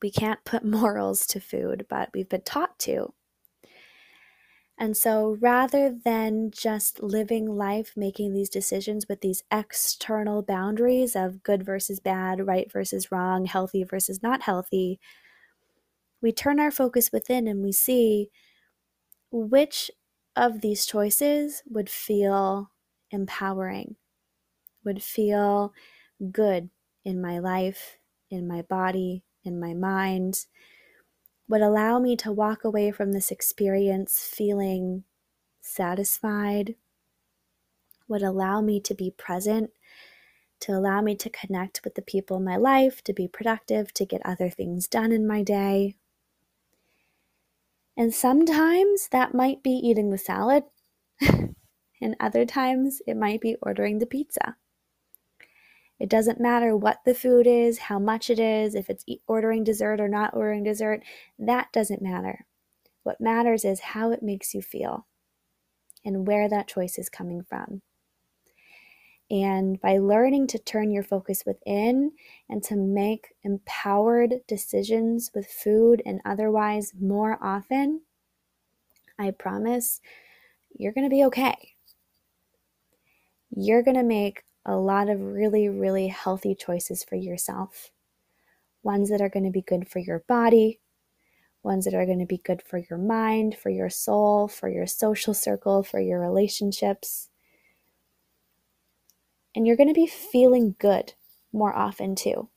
We 0.00 0.10
can't 0.10 0.44
put 0.44 0.64
morals 0.64 1.26
to 1.26 1.40
food, 1.40 1.86
but 1.90 2.10
we've 2.14 2.28
been 2.28 2.42
taught 2.42 2.78
to. 2.80 3.12
And 4.78 4.94
so 4.94 5.38
rather 5.40 5.90
than 5.90 6.50
just 6.50 7.02
living 7.02 7.56
life 7.56 7.94
making 7.96 8.34
these 8.34 8.50
decisions 8.50 9.06
with 9.08 9.22
these 9.22 9.42
external 9.50 10.42
boundaries 10.42 11.16
of 11.16 11.42
good 11.42 11.64
versus 11.64 11.98
bad, 11.98 12.46
right 12.46 12.70
versus 12.70 13.10
wrong, 13.10 13.46
healthy 13.46 13.84
versus 13.84 14.22
not 14.22 14.42
healthy, 14.42 15.00
we 16.20 16.30
turn 16.30 16.60
our 16.60 16.70
focus 16.70 17.10
within 17.10 17.48
and 17.48 17.62
we 17.62 17.72
see 17.72 18.28
which 19.30 19.90
of 20.36 20.60
these 20.60 20.84
choices 20.84 21.62
would 21.66 21.88
feel 21.88 22.70
empowering, 23.10 23.96
would 24.84 25.02
feel 25.02 25.72
good 26.30 26.70
in 27.04 27.20
my 27.20 27.38
life, 27.38 27.96
in 28.30 28.46
my 28.46 28.62
body, 28.62 29.24
in 29.44 29.58
my 29.58 29.72
mind, 29.72 30.46
would 31.48 31.62
allow 31.62 31.98
me 31.98 32.16
to 32.16 32.32
walk 32.32 32.64
away 32.64 32.90
from 32.90 33.12
this 33.12 33.30
experience 33.30 34.20
feeling 34.20 35.04
satisfied, 35.60 36.74
would 38.08 38.22
allow 38.22 38.60
me 38.60 38.80
to 38.80 38.94
be 38.94 39.10
present, 39.10 39.70
to 40.60 40.72
allow 40.72 41.00
me 41.00 41.14
to 41.14 41.30
connect 41.30 41.82
with 41.84 41.94
the 41.94 42.02
people 42.02 42.36
in 42.38 42.44
my 42.44 42.56
life, 42.56 43.02
to 43.04 43.12
be 43.12 43.28
productive, 43.28 43.92
to 43.94 44.06
get 44.06 44.24
other 44.24 44.50
things 44.50 44.88
done 44.88 45.12
in 45.12 45.26
my 45.26 45.42
day. 45.42 45.94
And 47.96 48.14
sometimes 48.14 49.08
that 49.08 49.34
might 49.34 49.62
be 49.62 49.70
eating 49.70 50.10
the 50.10 50.18
salad, 50.18 50.64
and 51.20 52.16
other 52.20 52.44
times 52.44 53.00
it 53.06 53.16
might 53.16 53.40
be 53.40 53.56
ordering 53.62 53.98
the 53.98 54.06
pizza. 54.06 54.56
It 55.98 56.10
doesn't 56.10 56.40
matter 56.40 56.76
what 56.76 56.98
the 57.06 57.14
food 57.14 57.46
is, 57.46 57.78
how 57.78 57.98
much 57.98 58.28
it 58.28 58.38
is, 58.38 58.74
if 58.74 58.90
it's 58.90 59.04
ordering 59.26 59.64
dessert 59.64 59.98
or 59.98 60.08
not 60.08 60.34
ordering 60.34 60.64
dessert, 60.64 61.02
that 61.38 61.72
doesn't 61.72 62.02
matter. 62.02 62.44
What 63.02 63.20
matters 63.20 63.64
is 63.64 63.80
how 63.80 64.10
it 64.10 64.22
makes 64.22 64.52
you 64.52 64.60
feel 64.60 65.06
and 66.04 66.26
where 66.26 66.48
that 66.48 66.68
choice 66.68 66.98
is 66.98 67.08
coming 67.08 67.42
from. 67.42 67.80
And 69.30 69.80
by 69.80 69.98
learning 69.98 70.46
to 70.48 70.58
turn 70.58 70.90
your 70.90 71.02
focus 71.02 71.42
within 71.44 72.12
and 72.48 72.62
to 72.64 72.76
make 72.76 73.34
empowered 73.42 74.34
decisions 74.46 75.32
with 75.34 75.48
food 75.48 76.00
and 76.06 76.20
otherwise 76.24 76.92
more 77.00 77.38
often, 77.42 78.02
I 79.18 79.32
promise 79.32 80.00
you're 80.76 80.92
going 80.92 81.08
to 81.08 81.14
be 81.14 81.24
okay. 81.24 81.74
You're 83.50 83.82
going 83.82 83.96
to 83.96 84.04
make 84.04 84.44
a 84.64 84.76
lot 84.76 85.08
of 85.08 85.20
really, 85.20 85.68
really 85.68 86.08
healthy 86.08 86.54
choices 86.54 87.02
for 87.02 87.16
yourself. 87.16 87.90
Ones 88.82 89.10
that 89.10 89.20
are 89.20 89.28
going 89.28 89.44
to 89.44 89.50
be 89.50 89.62
good 89.62 89.88
for 89.88 89.98
your 89.98 90.20
body, 90.28 90.78
ones 91.64 91.84
that 91.84 91.94
are 91.94 92.06
going 92.06 92.20
to 92.20 92.26
be 92.26 92.38
good 92.38 92.62
for 92.62 92.78
your 92.78 92.98
mind, 92.98 93.56
for 93.56 93.70
your 93.70 93.90
soul, 93.90 94.46
for 94.46 94.68
your 94.68 94.86
social 94.86 95.34
circle, 95.34 95.82
for 95.82 95.98
your 95.98 96.20
relationships. 96.20 97.28
And 99.56 99.66
you're 99.66 99.76
going 99.76 99.88
to 99.88 99.94
be 99.94 100.06
feeling 100.06 100.76
good 100.78 101.14
more 101.50 101.74
often 101.74 102.14
too. 102.14 102.50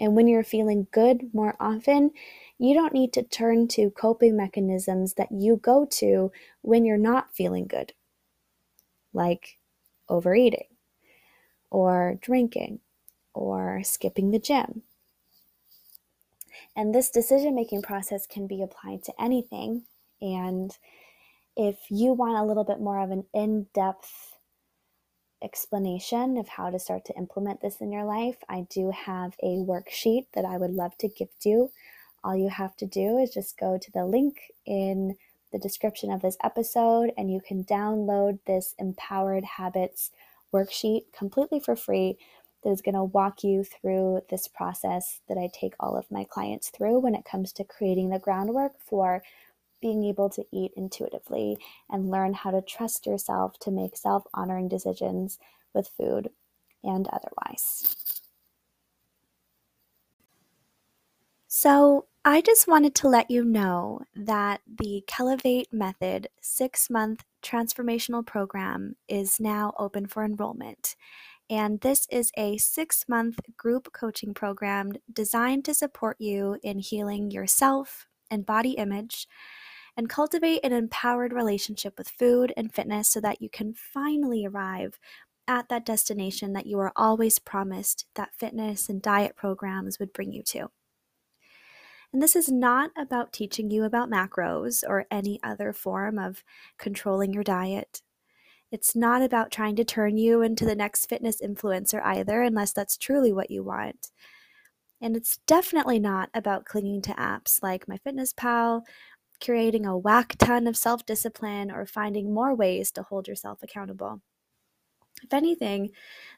And 0.00 0.16
when 0.16 0.26
you're 0.26 0.42
feeling 0.42 0.88
good 0.90 1.32
more 1.32 1.54
often, 1.60 2.10
you 2.58 2.74
don't 2.74 2.92
need 2.92 3.12
to 3.12 3.22
turn 3.22 3.68
to 3.68 3.90
coping 3.90 4.36
mechanisms 4.36 5.14
that 5.14 5.30
you 5.30 5.56
go 5.56 5.86
to 5.92 6.32
when 6.60 6.84
you're 6.84 6.98
not 6.98 7.32
feeling 7.32 7.68
good, 7.68 7.92
like 9.12 9.58
overeating, 10.08 10.66
or 11.70 12.18
drinking, 12.20 12.80
or 13.32 13.82
skipping 13.84 14.32
the 14.32 14.40
gym. 14.40 14.82
And 16.74 16.92
this 16.92 17.10
decision 17.10 17.54
making 17.54 17.82
process 17.82 18.26
can 18.26 18.48
be 18.48 18.60
applied 18.60 19.04
to 19.04 19.12
anything. 19.22 19.84
And 20.20 20.76
if 21.56 21.78
you 21.90 22.12
want 22.12 22.38
a 22.38 22.44
little 22.44 22.64
bit 22.64 22.80
more 22.80 22.98
of 22.98 23.12
an 23.12 23.24
in 23.32 23.68
depth 23.72 24.31
explanation 25.42 26.36
of 26.38 26.48
how 26.48 26.70
to 26.70 26.78
start 26.78 27.04
to 27.06 27.16
implement 27.16 27.60
this 27.60 27.80
in 27.80 27.92
your 27.92 28.04
life, 28.04 28.36
I 28.48 28.66
do 28.70 28.90
have 28.90 29.34
a 29.42 29.56
worksheet 29.56 30.26
that 30.34 30.44
I 30.44 30.56
would 30.56 30.72
love 30.72 30.96
to 30.98 31.08
gift 31.08 31.44
you. 31.44 31.70
All 32.24 32.36
you 32.36 32.48
have 32.48 32.76
to 32.76 32.86
do 32.86 33.18
is 33.18 33.34
just 33.34 33.58
go 33.58 33.78
to 33.78 33.90
the 33.92 34.04
link 34.04 34.52
in 34.64 35.16
the 35.52 35.58
description 35.58 36.10
of 36.10 36.22
this 36.22 36.36
episode 36.42 37.12
and 37.16 37.30
you 37.30 37.40
can 37.40 37.64
download 37.64 38.38
this 38.46 38.74
Empowered 38.78 39.44
Habits 39.44 40.10
worksheet 40.52 41.04
completely 41.12 41.60
for 41.60 41.76
free 41.76 42.16
that 42.62 42.70
is 42.70 42.80
going 42.80 42.94
to 42.94 43.04
walk 43.04 43.42
you 43.42 43.64
through 43.64 44.22
this 44.30 44.48
process 44.48 45.20
that 45.28 45.36
I 45.36 45.50
take 45.52 45.74
all 45.80 45.96
of 45.96 46.10
my 46.10 46.24
clients 46.24 46.70
through 46.70 47.00
when 47.00 47.14
it 47.14 47.24
comes 47.24 47.52
to 47.54 47.64
creating 47.64 48.10
the 48.10 48.18
groundwork 48.18 48.72
for 48.78 49.22
being 49.82 50.04
able 50.04 50.30
to 50.30 50.44
eat 50.52 50.72
intuitively 50.76 51.58
and 51.90 52.10
learn 52.10 52.32
how 52.32 52.50
to 52.50 52.62
trust 52.62 53.04
yourself 53.06 53.58
to 53.58 53.70
make 53.70 53.96
self 53.96 54.24
honoring 54.32 54.68
decisions 54.68 55.38
with 55.74 55.88
food 55.88 56.30
and 56.82 57.08
otherwise. 57.08 57.96
So, 61.48 62.06
I 62.24 62.40
just 62.40 62.68
wanted 62.68 62.94
to 62.96 63.08
let 63.08 63.32
you 63.32 63.44
know 63.44 64.02
that 64.14 64.60
the 64.66 65.02
Kelevate 65.08 65.72
Method 65.72 66.28
six 66.40 66.88
month 66.88 67.24
transformational 67.42 68.24
program 68.24 68.94
is 69.08 69.40
now 69.40 69.74
open 69.76 70.06
for 70.06 70.24
enrollment. 70.24 70.94
And 71.50 71.80
this 71.80 72.06
is 72.10 72.30
a 72.36 72.56
six 72.58 73.04
month 73.08 73.40
group 73.56 73.92
coaching 73.92 74.34
program 74.34 74.92
designed 75.12 75.64
to 75.66 75.74
support 75.74 76.16
you 76.20 76.58
in 76.62 76.78
healing 76.78 77.30
yourself 77.30 78.06
and 78.30 78.46
body 78.46 78.70
image 78.72 79.26
and 79.96 80.08
cultivate 80.08 80.60
an 80.64 80.72
empowered 80.72 81.32
relationship 81.32 81.94
with 81.98 82.08
food 82.08 82.52
and 82.56 82.74
fitness 82.74 83.08
so 83.10 83.20
that 83.20 83.42
you 83.42 83.48
can 83.50 83.74
finally 83.74 84.46
arrive 84.46 84.98
at 85.46 85.68
that 85.68 85.84
destination 85.84 86.52
that 86.52 86.66
you 86.66 86.76
were 86.76 86.92
always 86.96 87.38
promised 87.38 88.06
that 88.14 88.34
fitness 88.34 88.88
and 88.88 89.02
diet 89.02 89.36
programs 89.36 89.98
would 89.98 90.12
bring 90.12 90.32
you 90.32 90.42
to. 90.42 90.68
And 92.12 92.22
this 92.22 92.36
is 92.36 92.50
not 92.50 92.90
about 92.96 93.32
teaching 93.32 93.70
you 93.70 93.84
about 93.84 94.10
macros 94.10 94.82
or 94.86 95.06
any 95.10 95.40
other 95.42 95.72
form 95.72 96.18
of 96.18 96.44
controlling 96.78 97.32
your 97.32 97.42
diet. 97.42 98.02
It's 98.70 98.94
not 98.94 99.22
about 99.22 99.50
trying 99.50 99.76
to 99.76 99.84
turn 99.84 100.16
you 100.16 100.42
into 100.42 100.64
the 100.64 100.74
next 100.74 101.06
fitness 101.06 101.40
influencer 101.42 102.02
either, 102.04 102.42
unless 102.42 102.72
that's 102.72 102.96
truly 102.96 103.32
what 103.32 103.50
you 103.50 103.62
want. 103.62 104.10
And 105.00 105.16
it's 105.16 105.38
definitely 105.46 105.98
not 105.98 106.30
about 106.32 106.64
clinging 106.64 107.02
to 107.02 107.12
apps 107.14 107.62
like 107.62 107.86
MyFitnessPal, 107.86 108.82
creating 109.42 109.86
a 109.86 109.96
whack 109.96 110.36
ton 110.38 110.66
of 110.66 110.76
self 110.76 111.04
discipline, 111.04 111.70
or 111.70 111.84
finding 111.86 112.32
more 112.32 112.54
ways 112.54 112.90
to 112.92 113.02
hold 113.02 113.28
yourself 113.28 113.62
accountable. 113.62 114.20
If 115.22 115.32
anything, 115.32 115.90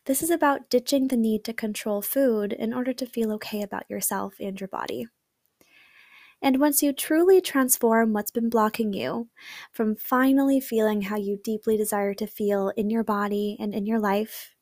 this 0.04 0.22
is 0.22 0.30
about 0.30 0.68
ditching 0.68 1.08
the 1.08 1.16
need 1.16 1.44
to 1.44 1.52
control 1.52 2.02
food 2.02 2.52
in 2.52 2.74
order 2.74 2.92
to 2.92 3.06
feel 3.06 3.32
okay 3.32 3.62
about 3.62 3.88
yourself 3.88 4.34
and 4.40 4.60
your 4.60 4.68
body. 4.68 5.06
And 6.42 6.60
once 6.60 6.82
you 6.82 6.92
truly 6.92 7.40
transform 7.40 8.12
what's 8.12 8.30
been 8.30 8.50
blocking 8.50 8.92
you 8.92 9.28
from 9.72 9.96
finally 9.96 10.60
feeling 10.60 11.02
how 11.02 11.16
you 11.16 11.40
deeply 11.42 11.78
desire 11.78 12.12
to 12.14 12.26
feel 12.26 12.68
in 12.76 12.90
your 12.90 13.04
body 13.04 13.56
and 13.58 13.74
in 13.74 13.86
your 13.86 13.98
life, 13.98 14.54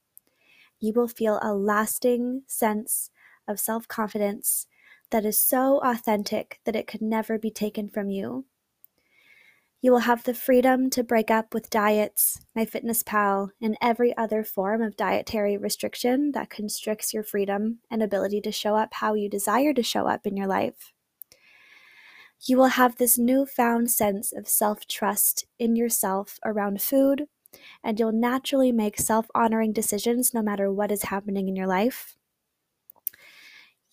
you 0.79 0.93
will 0.93 1.09
feel 1.09 1.41
a 1.43 1.55
lasting 1.55 2.43
sense 2.47 3.11
of 3.49 3.59
self 3.59 3.89
confidence 3.89 4.67
that 5.13 5.25
is 5.25 5.41
so 5.41 5.81
authentic 5.85 6.61
that 6.65 6.77
it 6.77 6.87
could 6.87 7.01
never 7.01 7.39
be 7.39 7.51
taken 7.51 7.89
from 7.89 8.11
you. 8.11 8.47
You 9.81 9.93
will 9.93 10.01
have 10.01 10.25
the 10.25 10.35
freedom 10.35 10.91
to 10.91 11.05
break 11.05 11.31
up 11.31 11.55
with 11.55 11.71
diets, 11.71 12.41
MyFitnessPal, 12.57 13.51
and 13.61 13.77
every 13.81 14.17
other 14.17 14.45
form 14.45 14.83
of 14.83 14.97
dietary 14.97 15.57
restriction 15.57 16.33
that 16.33 16.51
constricts 16.51 17.15
your 17.15 17.23
freedom 17.23 17.79
and 17.91 18.03
ability 18.03 18.41
to 18.43 18.53
show 18.53 18.77
up 18.77 18.95
how 18.95 19.15
you 19.15 19.29
desire 19.29 19.73
to 19.73 19.83
show 19.83 20.07
up 20.07 20.27
in 20.27 20.37
your 20.37 20.47
life 20.49 20.93
you 22.45 22.57
will 22.57 22.67
have 22.67 22.97
this 22.97 23.19
newfound 23.19 23.91
sense 23.91 24.33
of 24.33 24.49
self 24.49 24.87
trust 24.87 25.47
in 25.59 25.77
yourself 25.77 26.41
around 26.45 26.83
food, 26.83 27.27
and 27.85 27.99
you'll 27.99 28.13
naturally 28.13 28.73
make 28.73 28.99
self 28.99 29.27
honoring 29.35 29.73
decisions 29.73 30.35
no 30.35 30.43
matter 30.43 30.73
what 30.73 30.91
is 30.91 31.05
happening 31.05 31.49
in 31.49 31.57
your 31.57 31.67
life. 31.67 32.17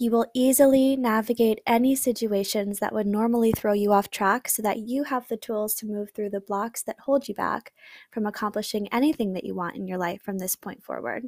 You 0.01 0.11
will 0.11 0.27
easily 0.33 0.95
navigate 0.95 1.59
any 1.67 1.93
situations 1.93 2.79
that 2.79 2.93
would 2.93 3.05
normally 3.05 3.51
throw 3.51 3.73
you 3.73 3.91
off 3.91 4.09
track 4.09 4.47
so 4.47 4.61
that 4.61 4.79
you 4.79 5.03
have 5.03 5.27
the 5.27 5.35
tools 5.35 5.75
to 5.75 5.85
move 5.85 6.11
through 6.11 6.29
the 6.29 6.39
blocks 6.39 6.81
that 6.83 7.01
hold 7.01 7.27
you 7.27 7.35
back 7.35 7.73
from 8.09 8.25
accomplishing 8.25 8.87
anything 8.93 9.33
that 9.33 9.43
you 9.43 9.53
want 9.53 9.75
in 9.75 9.89
your 9.89 9.97
life 9.97 10.21
from 10.21 10.37
this 10.37 10.55
point 10.55 10.81
forward. 10.81 11.27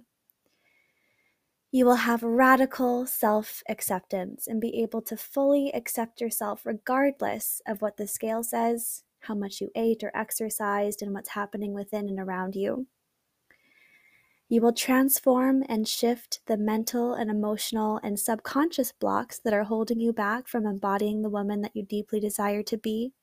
You 1.73 1.85
will 1.85 1.95
have 1.95 2.23
radical 2.23 3.05
self 3.05 3.61
acceptance 3.67 4.47
and 4.47 4.61
be 4.61 4.81
able 4.81 5.01
to 5.01 5.17
fully 5.17 5.69
accept 5.73 6.21
yourself 6.21 6.65
regardless 6.65 7.61
of 7.67 7.81
what 7.81 7.97
the 7.97 8.07
scale 8.07 8.41
says, 8.41 9.03
how 9.19 9.35
much 9.35 9.59
you 9.59 9.69
ate 9.75 10.01
or 10.01 10.15
exercised, 10.15 11.01
and 11.01 11.13
what's 11.13 11.31
happening 11.31 11.73
within 11.73 12.07
and 12.07 12.19
around 12.21 12.55
you. 12.55 12.87
You 14.51 14.59
will 14.59 14.73
transform 14.73 15.63
and 15.69 15.87
shift 15.87 16.41
the 16.45 16.57
mental 16.57 17.13
and 17.13 17.31
emotional 17.31 18.01
and 18.03 18.19
subconscious 18.19 18.91
blocks 18.91 19.39
that 19.45 19.53
are 19.53 19.63
holding 19.63 20.01
you 20.01 20.11
back 20.11 20.45
from 20.45 20.65
embodying 20.65 21.21
the 21.21 21.29
woman 21.29 21.61
that 21.61 21.73
you 21.73 21.83
deeply 21.83 22.19
desire 22.19 22.61
to 22.63 22.77
be. 22.77 23.13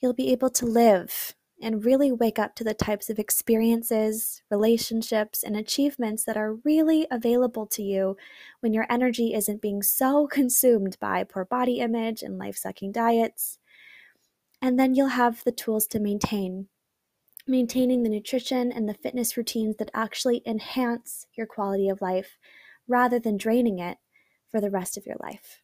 You'll 0.00 0.14
be 0.14 0.32
able 0.32 0.50
to 0.50 0.66
live 0.66 1.36
and 1.62 1.84
really 1.84 2.10
wake 2.10 2.40
up 2.40 2.56
to 2.56 2.64
the 2.64 2.74
types 2.74 3.08
of 3.08 3.20
experiences, 3.20 4.42
relationships, 4.50 5.44
and 5.44 5.56
achievements 5.56 6.24
that 6.24 6.36
are 6.36 6.54
really 6.64 7.06
available 7.08 7.66
to 7.66 7.82
you 7.84 8.16
when 8.58 8.72
your 8.72 8.86
energy 8.90 9.32
isn't 9.32 9.62
being 9.62 9.84
so 9.84 10.26
consumed 10.32 10.96
by 10.98 11.22
poor 11.22 11.44
body 11.44 11.78
image 11.78 12.24
and 12.24 12.36
life 12.36 12.56
sucking 12.56 12.90
diets. 12.90 13.60
And 14.60 14.76
then 14.76 14.96
you'll 14.96 15.06
have 15.10 15.44
the 15.44 15.52
tools 15.52 15.86
to 15.86 16.00
maintain. 16.00 16.66
Maintaining 17.50 18.02
the 18.02 18.10
nutrition 18.10 18.70
and 18.70 18.86
the 18.86 18.92
fitness 18.92 19.38
routines 19.38 19.76
that 19.76 19.90
actually 19.94 20.42
enhance 20.44 21.26
your 21.34 21.46
quality 21.46 21.88
of 21.88 22.02
life 22.02 22.36
rather 22.86 23.18
than 23.18 23.38
draining 23.38 23.78
it 23.78 23.96
for 24.50 24.60
the 24.60 24.70
rest 24.70 24.98
of 24.98 25.06
your 25.06 25.16
life. 25.18 25.62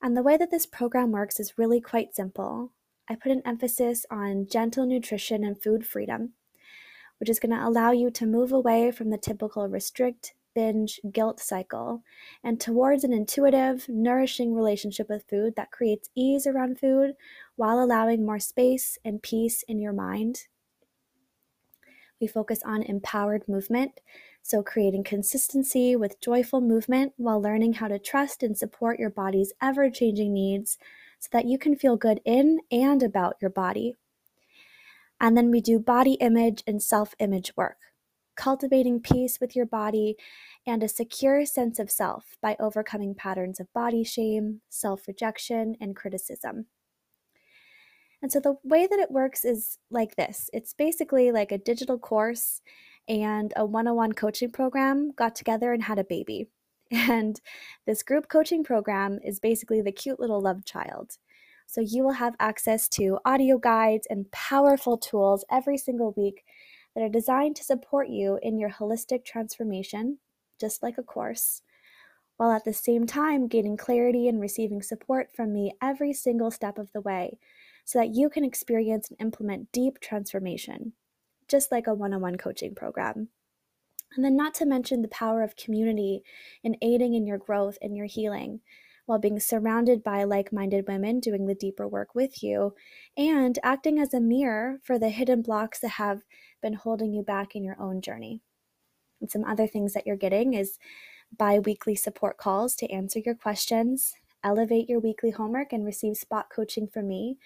And 0.00 0.16
the 0.16 0.22
way 0.22 0.36
that 0.36 0.52
this 0.52 0.64
program 0.64 1.10
works 1.10 1.40
is 1.40 1.58
really 1.58 1.80
quite 1.80 2.14
simple. 2.14 2.70
I 3.08 3.16
put 3.16 3.32
an 3.32 3.42
emphasis 3.44 4.06
on 4.12 4.46
gentle 4.48 4.86
nutrition 4.86 5.42
and 5.42 5.60
food 5.60 5.84
freedom, 5.84 6.34
which 7.18 7.28
is 7.28 7.40
going 7.40 7.50
to 7.50 7.66
allow 7.66 7.90
you 7.90 8.12
to 8.12 8.24
move 8.24 8.52
away 8.52 8.92
from 8.92 9.10
the 9.10 9.18
typical 9.18 9.68
restrict, 9.68 10.34
binge, 10.54 11.00
guilt 11.12 11.40
cycle 11.40 12.02
and 12.42 12.60
towards 12.60 13.04
an 13.04 13.12
intuitive, 13.12 13.88
nourishing 13.88 14.54
relationship 14.54 15.08
with 15.08 15.28
food 15.28 15.54
that 15.56 15.70
creates 15.70 16.10
ease 16.14 16.46
around 16.46 16.78
food 16.78 17.14
while 17.56 17.82
allowing 17.82 18.24
more 18.24 18.38
space 18.38 18.98
and 19.04 19.22
peace 19.22 19.62
in 19.68 19.80
your 19.80 19.92
mind. 19.92 20.46
We 22.20 22.26
focus 22.26 22.62
on 22.64 22.82
empowered 22.82 23.48
movement, 23.48 24.00
so 24.42 24.62
creating 24.62 25.04
consistency 25.04 25.96
with 25.96 26.20
joyful 26.20 26.60
movement 26.60 27.12
while 27.16 27.40
learning 27.40 27.74
how 27.74 27.88
to 27.88 27.98
trust 27.98 28.42
and 28.42 28.56
support 28.56 28.98
your 28.98 29.10
body's 29.10 29.52
ever 29.60 29.90
changing 29.90 30.32
needs 30.32 30.78
so 31.18 31.28
that 31.32 31.46
you 31.46 31.58
can 31.58 31.76
feel 31.76 31.96
good 31.96 32.20
in 32.24 32.60
and 32.70 33.02
about 33.02 33.36
your 33.40 33.50
body. 33.50 33.96
And 35.20 35.36
then 35.36 35.50
we 35.50 35.60
do 35.60 35.78
body 35.78 36.14
image 36.14 36.62
and 36.66 36.82
self 36.82 37.14
image 37.18 37.56
work, 37.56 37.78
cultivating 38.36 39.00
peace 39.00 39.38
with 39.40 39.54
your 39.54 39.66
body 39.66 40.16
and 40.66 40.82
a 40.82 40.88
secure 40.88 41.44
sense 41.46 41.78
of 41.78 41.90
self 41.90 42.36
by 42.40 42.56
overcoming 42.58 43.14
patterns 43.14 43.60
of 43.60 43.72
body 43.72 44.04
shame, 44.04 44.60
self 44.68 45.06
rejection, 45.06 45.76
and 45.80 45.96
criticism. 45.96 46.66
And 48.22 48.32
so 48.32 48.40
the 48.40 48.56
way 48.64 48.86
that 48.86 48.98
it 48.98 49.10
works 49.10 49.44
is 49.44 49.78
like 49.90 50.16
this 50.16 50.48
it's 50.52 50.72
basically 50.72 51.30
like 51.30 51.52
a 51.52 51.58
digital 51.58 51.98
course 51.98 52.62
and 53.06 53.52
a 53.56 53.66
one 53.66 53.86
on 53.86 53.96
one 53.96 54.12
coaching 54.12 54.50
program 54.50 55.12
got 55.14 55.34
together 55.34 55.72
and 55.72 55.82
had 55.82 55.98
a 55.98 56.04
baby. 56.04 56.48
And 56.90 57.40
this 57.86 58.02
group 58.02 58.28
coaching 58.28 58.62
program 58.62 59.18
is 59.24 59.40
basically 59.40 59.80
the 59.80 59.92
cute 59.92 60.20
little 60.20 60.40
love 60.40 60.64
child. 60.64 61.18
So 61.66 61.80
you 61.80 62.02
will 62.04 62.12
have 62.12 62.36
access 62.38 62.88
to 62.90 63.18
audio 63.24 63.58
guides 63.58 64.06
and 64.08 64.30
powerful 64.30 64.96
tools 64.96 65.44
every 65.50 65.76
single 65.76 66.14
week 66.16 66.44
that 66.94 67.02
are 67.02 67.08
designed 67.08 67.56
to 67.56 67.64
support 67.64 68.08
you 68.08 68.38
in 68.42 68.58
your 68.58 68.70
holistic 68.70 69.24
transformation, 69.24 70.18
just 70.60 70.82
like 70.82 70.98
a 70.98 71.02
course, 71.02 71.62
while 72.36 72.50
at 72.50 72.64
the 72.64 72.72
same 72.72 73.06
time 73.06 73.48
gaining 73.48 73.76
clarity 73.76 74.28
and 74.28 74.40
receiving 74.40 74.82
support 74.82 75.28
from 75.34 75.52
me 75.52 75.72
every 75.82 76.12
single 76.12 76.50
step 76.50 76.78
of 76.78 76.92
the 76.92 77.00
way 77.00 77.38
so 77.84 77.98
that 77.98 78.14
you 78.14 78.30
can 78.30 78.44
experience 78.44 79.10
and 79.10 79.20
implement 79.20 79.70
deep 79.72 80.00
transformation, 80.00 80.92
just 81.48 81.70
like 81.70 81.86
a 81.86 81.94
one 81.94 82.14
on 82.14 82.20
one 82.20 82.36
coaching 82.36 82.74
program. 82.74 83.28
And 84.16 84.24
then, 84.24 84.36
not 84.36 84.54
to 84.54 84.66
mention 84.66 85.02
the 85.02 85.08
power 85.08 85.42
of 85.42 85.56
community 85.56 86.22
in 86.62 86.76
aiding 86.80 87.14
in 87.14 87.26
your 87.26 87.38
growth 87.38 87.78
and 87.82 87.96
your 87.96 88.06
healing 88.06 88.60
while 89.06 89.18
being 89.18 89.40
surrounded 89.40 90.02
by 90.02 90.24
like 90.24 90.52
minded 90.52 90.86
women 90.88 91.20
doing 91.20 91.46
the 91.46 91.54
deeper 91.54 91.86
work 91.86 92.14
with 92.14 92.42
you 92.42 92.74
and 93.16 93.58
acting 93.62 93.98
as 93.98 94.14
a 94.14 94.20
mirror 94.20 94.78
for 94.82 94.98
the 94.98 95.10
hidden 95.10 95.42
blocks 95.42 95.80
that 95.80 95.88
have 95.88 96.22
been 96.64 96.72
holding 96.72 97.12
you 97.12 97.22
back 97.22 97.54
in 97.54 97.62
your 97.62 97.76
own 97.78 98.00
journey. 98.00 98.40
And 99.20 99.30
some 99.30 99.44
other 99.44 99.66
things 99.66 99.92
that 99.92 100.06
you're 100.06 100.16
getting 100.16 100.54
is 100.54 100.78
bi 101.36 101.58
weekly 101.58 101.94
support 101.94 102.38
calls 102.38 102.74
to 102.76 102.90
answer 102.90 103.18
your 103.18 103.34
questions, 103.34 104.14
elevate 104.42 104.88
your 104.88 104.98
weekly 104.98 105.30
homework, 105.30 105.74
and 105.74 105.84
receive 105.84 106.16
spot 106.16 106.46
coaching 106.50 106.88
from 106.88 107.06
me 107.06 107.36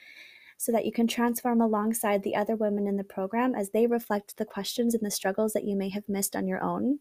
so 0.56 0.70
that 0.70 0.86
you 0.86 0.92
can 0.92 1.08
transform 1.08 1.60
alongside 1.60 2.22
the 2.22 2.36
other 2.36 2.54
women 2.54 2.86
in 2.86 2.96
the 2.96 3.04
program 3.04 3.56
as 3.56 3.70
they 3.70 3.86
reflect 3.88 4.36
the 4.36 4.44
questions 4.44 4.94
and 4.94 5.04
the 5.04 5.10
struggles 5.10 5.52
that 5.52 5.64
you 5.64 5.74
may 5.74 5.88
have 5.88 6.08
missed 6.08 6.36
on 6.36 6.46
your 6.46 6.62
own. 6.62 7.00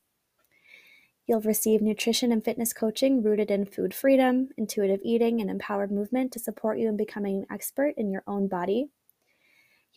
You'll 1.28 1.42
receive 1.42 1.82
nutrition 1.82 2.32
and 2.32 2.44
fitness 2.44 2.74
coaching 2.74 3.22
rooted 3.22 3.52
in 3.52 3.66
food 3.66 3.94
freedom, 3.94 4.50
intuitive 4.58 5.02
eating, 5.04 5.40
and 5.40 5.52
empowered 5.52 5.92
movement 5.92 6.32
to 6.32 6.40
support 6.40 6.80
you 6.80 6.88
in 6.88 6.98
becoming 6.98 7.38
an 7.38 7.46
expert 7.52 7.94
in 7.98 8.10
your 8.10 8.24
own 8.26 8.48
body. 8.48 8.90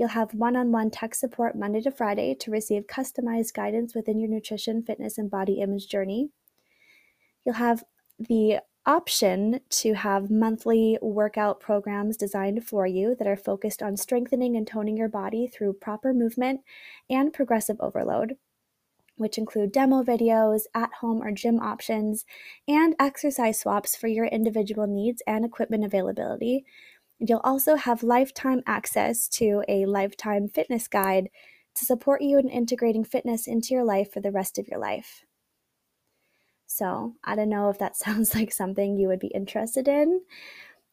You'll 0.00 0.08
have 0.08 0.32
one 0.32 0.56
on 0.56 0.72
one 0.72 0.88
tech 0.88 1.14
support 1.14 1.54
Monday 1.54 1.82
to 1.82 1.90
Friday 1.90 2.34
to 2.36 2.50
receive 2.50 2.86
customized 2.86 3.52
guidance 3.52 3.94
within 3.94 4.18
your 4.18 4.30
nutrition, 4.30 4.82
fitness, 4.82 5.18
and 5.18 5.30
body 5.30 5.60
image 5.60 5.88
journey. 5.88 6.30
You'll 7.44 7.56
have 7.56 7.84
the 8.18 8.60
option 8.86 9.60
to 9.68 9.92
have 9.92 10.30
monthly 10.30 10.96
workout 11.02 11.60
programs 11.60 12.16
designed 12.16 12.66
for 12.66 12.86
you 12.86 13.14
that 13.16 13.26
are 13.26 13.36
focused 13.36 13.82
on 13.82 13.98
strengthening 13.98 14.56
and 14.56 14.66
toning 14.66 14.96
your 14.96 15.10
body 15.10 15.46
through 15.46 15.74
proper 15.74 16.14
movement 16.14 16.62
and 17.10 17.34
progressive 17.34 17.76
overload 17.78 18.38
which 19.20 19.36
include 19.36 19.70
demo 19.70 20.02
videos, 20.02 20.62
at 20.74 20.90
home 20.94 21.22
or 21.22 21.30
gym 21.30 21.60
options, 21.60 22.24
and 22.66 22.96
exercise 22.98 23.60
swaps 23.60 23.94
for 23.94 24.06
your 24.06 24.24
individual 24.24 24.86
needs 24.86 25.22
and 25.26 25.44
equipment 25.44 25.84
availability. 25.84 26.64
You'll 27.20 27.40
also 27.44 27.76
have 27.76 28.02
lifetime 28.02 28.62
access 28.66 29.28
to 29.28 29.62
a 29.68 29.84
lifetime 29.84 30.48
fitness 30.48 30.88
guide 30.88 31.28
to 31.74 31.84
support 31.84 32.22
you 32.22 32.38
in 32.38 32.48
integrating 32.48 33.04
fitness 33.04 33.46
into 33.46 33.74
your 33.74 33.84
life 33.84 34.12
for 34.12 34.20
the 34.20 34.32
rest 34.32 34.58
of 34.58 34.66
your 34.68 34.80
life. 34.80 35.24
So, 36.66 37.14
I 37.22 37.36
don't 37.36 37.50
know 37.50 37.68
if 37.68 37.78
that 37.78 37.96
sounds 38.04 38.34
like 38.34 38.52
something 38.52 38.96
you 38.96 39.08
would 39.08 39.20
be 39.20 39.28
interested 39.28 39.86
in. 39.86 40.22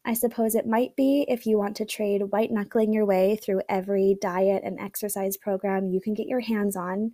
I 0.04 0.14
suppose 0.14 0.56
it 0.56 0.68
might 0.68 0.96
be 0.96 1.26
if 1.28 1.46
you 1.46 1.58
want 1.58 1.76
to 1.78 1.86
trade 1.86 2.32
white 2.32 2.52
knuckling 2.52 2.94
your 2.94 3.06
way 3.06 3.36
through 3.36 3.62
every 3.68 4.18
diet 4.22 4.64
and 4.64 4.80
exercise 4.80 5.36
program 5.36 5.90
you 5.90 6.00
can 6.00 6.14
get 6.14 6.28
your 6.28 6.40
hands 6.40 6.78
on 6.78 7.12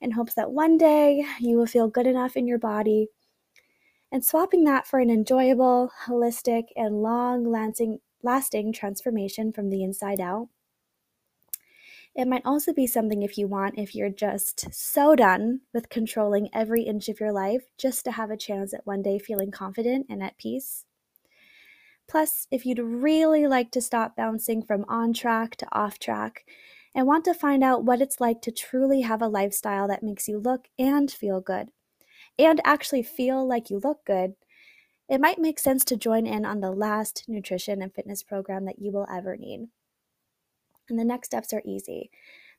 in 0.00 0.12
hopes 0.12 0.34
that 0.34 0.52
one 0.52 0.78
day 0.78 1.24
you 1.40 1.56
will 1.56 1.66
feel 1.66 1.88
good 1.88 2.06
enough 2.06 2.36
in 2.36 2.46
your 2.46 2.58
body. 2.58 3.08
And 4.10 4.24
swapping 4.24 4.64
that 4.64 4.86
for 4.86 5.00
an 5.00 5.10
enjoyable, 5.10 5.90
holistic, 6.06 6.64
and 6.76 7.02
long 7.02 7.44
lasting, 7.44 7.98
lasting 8.22 8.72
transformation 8.72 9.52
from 9.52 9.70
the 9.70 9.82
inside 9.82 10.20
out. 10.20 10.48
It 12.14 12.26
might 12.26 12.44
also 12.44 12.72
be 12.72 12.86
something 12.86 13.22
if 13.22 13.38
you 13.38 13.46
want, 13.46 13.78
if 13.78 13.94
you're 13.94 14.10
just 14.10 14.74
so 14.74 15.14
done 15.14 15.60
with 15.72 15.88
controlling 15.88 16.48
every 16.52 16.82
inch 16.82 17.08
of 17.08 17.20
your 17.20 17.32
life 17.32 17.62
just 17.76 18.04
to 18.04 18.12
have 18.12 18.30
a 18.30 18.36
chance 18.36 18.74
at 18.74 18.86
one 18.86 19.02
day 19.02 19.18
feeling 19.18 19.50
confident 19.50 20.06
and 20.10 20.22
at 20.22 20.38
peace. 20.38 20.84
Plus, 22.08 22.48
if 22.50 22.64
you'd 22.64 22.78
really 22.78 23.46
like 23.46 23.70
to 23.70 23.82
stop 23.82 24.16
bouncing 24.16 24.62
from 24.62 24.84
on 24.88 25.12
track 25.12 25.56
to 25.56 25.68
off 25.70 25.98
track 25.98 26.44
and 26.94 27.06
want 27.06 27.24
to 27.26 27.34
find 27.34 27.62
out 27.62 27.84
what 27.84 28.00
it's 28.00 28.20
like 28.20 28.40
to 28.42 28.50
truly 28.50 29.02
have 29.02 29.20
a 29.20 29.28
lifestyle 29.28 29.86
that 29.86 30.02
makes 30.02 30.26
you 30.26 30.38
look 30.38 30.68
and 30.78 31.10
feel 31.10 31.40
good, 31.40 31.68
and 32.38 32.60
actually 32.64 33.02
feel 33.02 33.46
like 33.46 33.68
you 33.68 33.78
look 33.78 34.04
good, 34.06 34.34
it 35.08 35.20
might 35.20 35.38
make 35.38 35.58
sense 35.58 35.84
to 35.86 35.96
join 35.96 36.26
in 36.26 36.44
on 36.44 36.60
the 36.60 36.70
last 36.70 37.24
nutrition 37.28 37.80
and 37.82 37.94
fitness 37.94 38.22
program 38.22 38.66
that 38.66 38.78
you 38.78 38.92
will 38.92 39.06
ever 39.12 39.36
need. 39.36 39.68
And 40.88 40.98
the 40.98 41.04
next 41.04 41.28
steps 41.28 41.52
are 41.52 41.62
easy. 41.64 42.10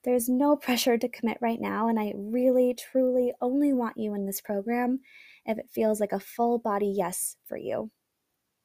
There's 0.03 0.29
no 0.29 0.55
pressure 0.57 0.97
to 0.97 1.09
commit 1.09 1.37
right 1.41 1.59
now, 1.61 1.87
and 1.87 1.99
I 1.99 2.13
really, 2.15 2.73
truly 2.73 3.33
only 3.41 3.73
want 3.73 3.97
you 3.97 4.13
in 4.15 4.25
this 4.25 4.41
program 4.41 4.99
if 5.45 5.57
it 5.57 5.69
feels 5.71 5.99
like 5.99 6.11
a 6.11 6.19
full 6.19 6.59
body 6.59 6.93
yes 6.95 7.35
for 7.45 7.57
you. 7.57 7.91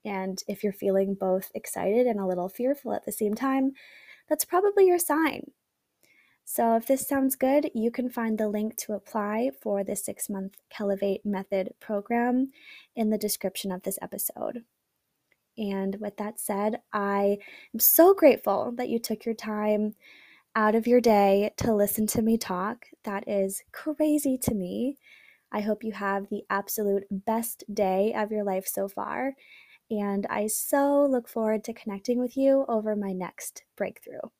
And 0.04 0.42
if 0.46 0.62
you're 0.62 0.72
feeling 0.72 1.16
both 1.18 1.50
excited 1.54 2.06
and 2.06 2.20
a 2.20 2.26
little 2.26 2.48
fearful 2.48 2.92
at 2.92 3.04
the 3.04 3.12
same 3.12 3.34
time, 3.34 3.72
that's 4.28 4.44
probably 4.44 4.86
your 4.86 4.98
sign. 4.98 5.50
So, 6.46 6.76
if 6.76 6.86
this 6.86 7.08
sounds 7.08 7.36
good, 7.36 7.70
you 7.74 7.90
can 7.90 8.10
find 8.10 8.36
the 8.38 8.48
link 8.48 8.76
to 8.78 8.92
apply 8.92 9.50
for 9.62 9.82
the 9.82 9.96
six 9.96 10.28
month 10.28 10.56
Kelevate 10.70 11.24
Method 11.24 11.74
program 11.80 12.50
in 12.94 13.10
the 13.10 13.18
description 13.18 13.72
of 13.72 13.82
this 13.82 13.98
episode. 14.02 14.64
And 15.56 15.96
with 16.00 16.16
that 16.18 16.38
said, 16.38 16.80
I 16.92 17.38
am 17.72 17.80
so 17.80 18.12
grateful 18.12 18.72
that 18.76 18.88
you 18.88 18.98
took 18.98 19.24
your 19.24 19.34
time 19.34 19.94
out 20.56 20.74
of 20.74 20.86
your 20.86 21.00
day 21.00 21.52
to 21.58 21.74
listen 21.74 22.06
to 22.08 22.22
me 22.22 22.36
talk. 22.36 22.86
That 23.04 23.26
is 23.26 23.62
crazy 23.72 24.36
to 24.38 24.54
me. 24.54 24.98
I 25.52 25.60
hope 25.60 25.84
you 25.84 25.92
have 25.92 26.28
the 26.28 26.42
absolute 26.50 27.04
best 27.10 27.64
day 27.72 28.12
of 28.14 28.30
your 28.30 28.44
life 28.44 28.66
so 28.66 28.88
far. 28.88 29.34
And 29.90 30.26
I 30.28 30.48
so 30.48 31.06
look 31.06 31.28
forward 31.28 31.64
to 31.64 31.72
connecting 31.72 32.18
with 32.18 32.36
you 32.36 32.64
over 32.68 32.96
my 32.96 33.12
next 33.12 33.62
breakthrough. 33.76 34.30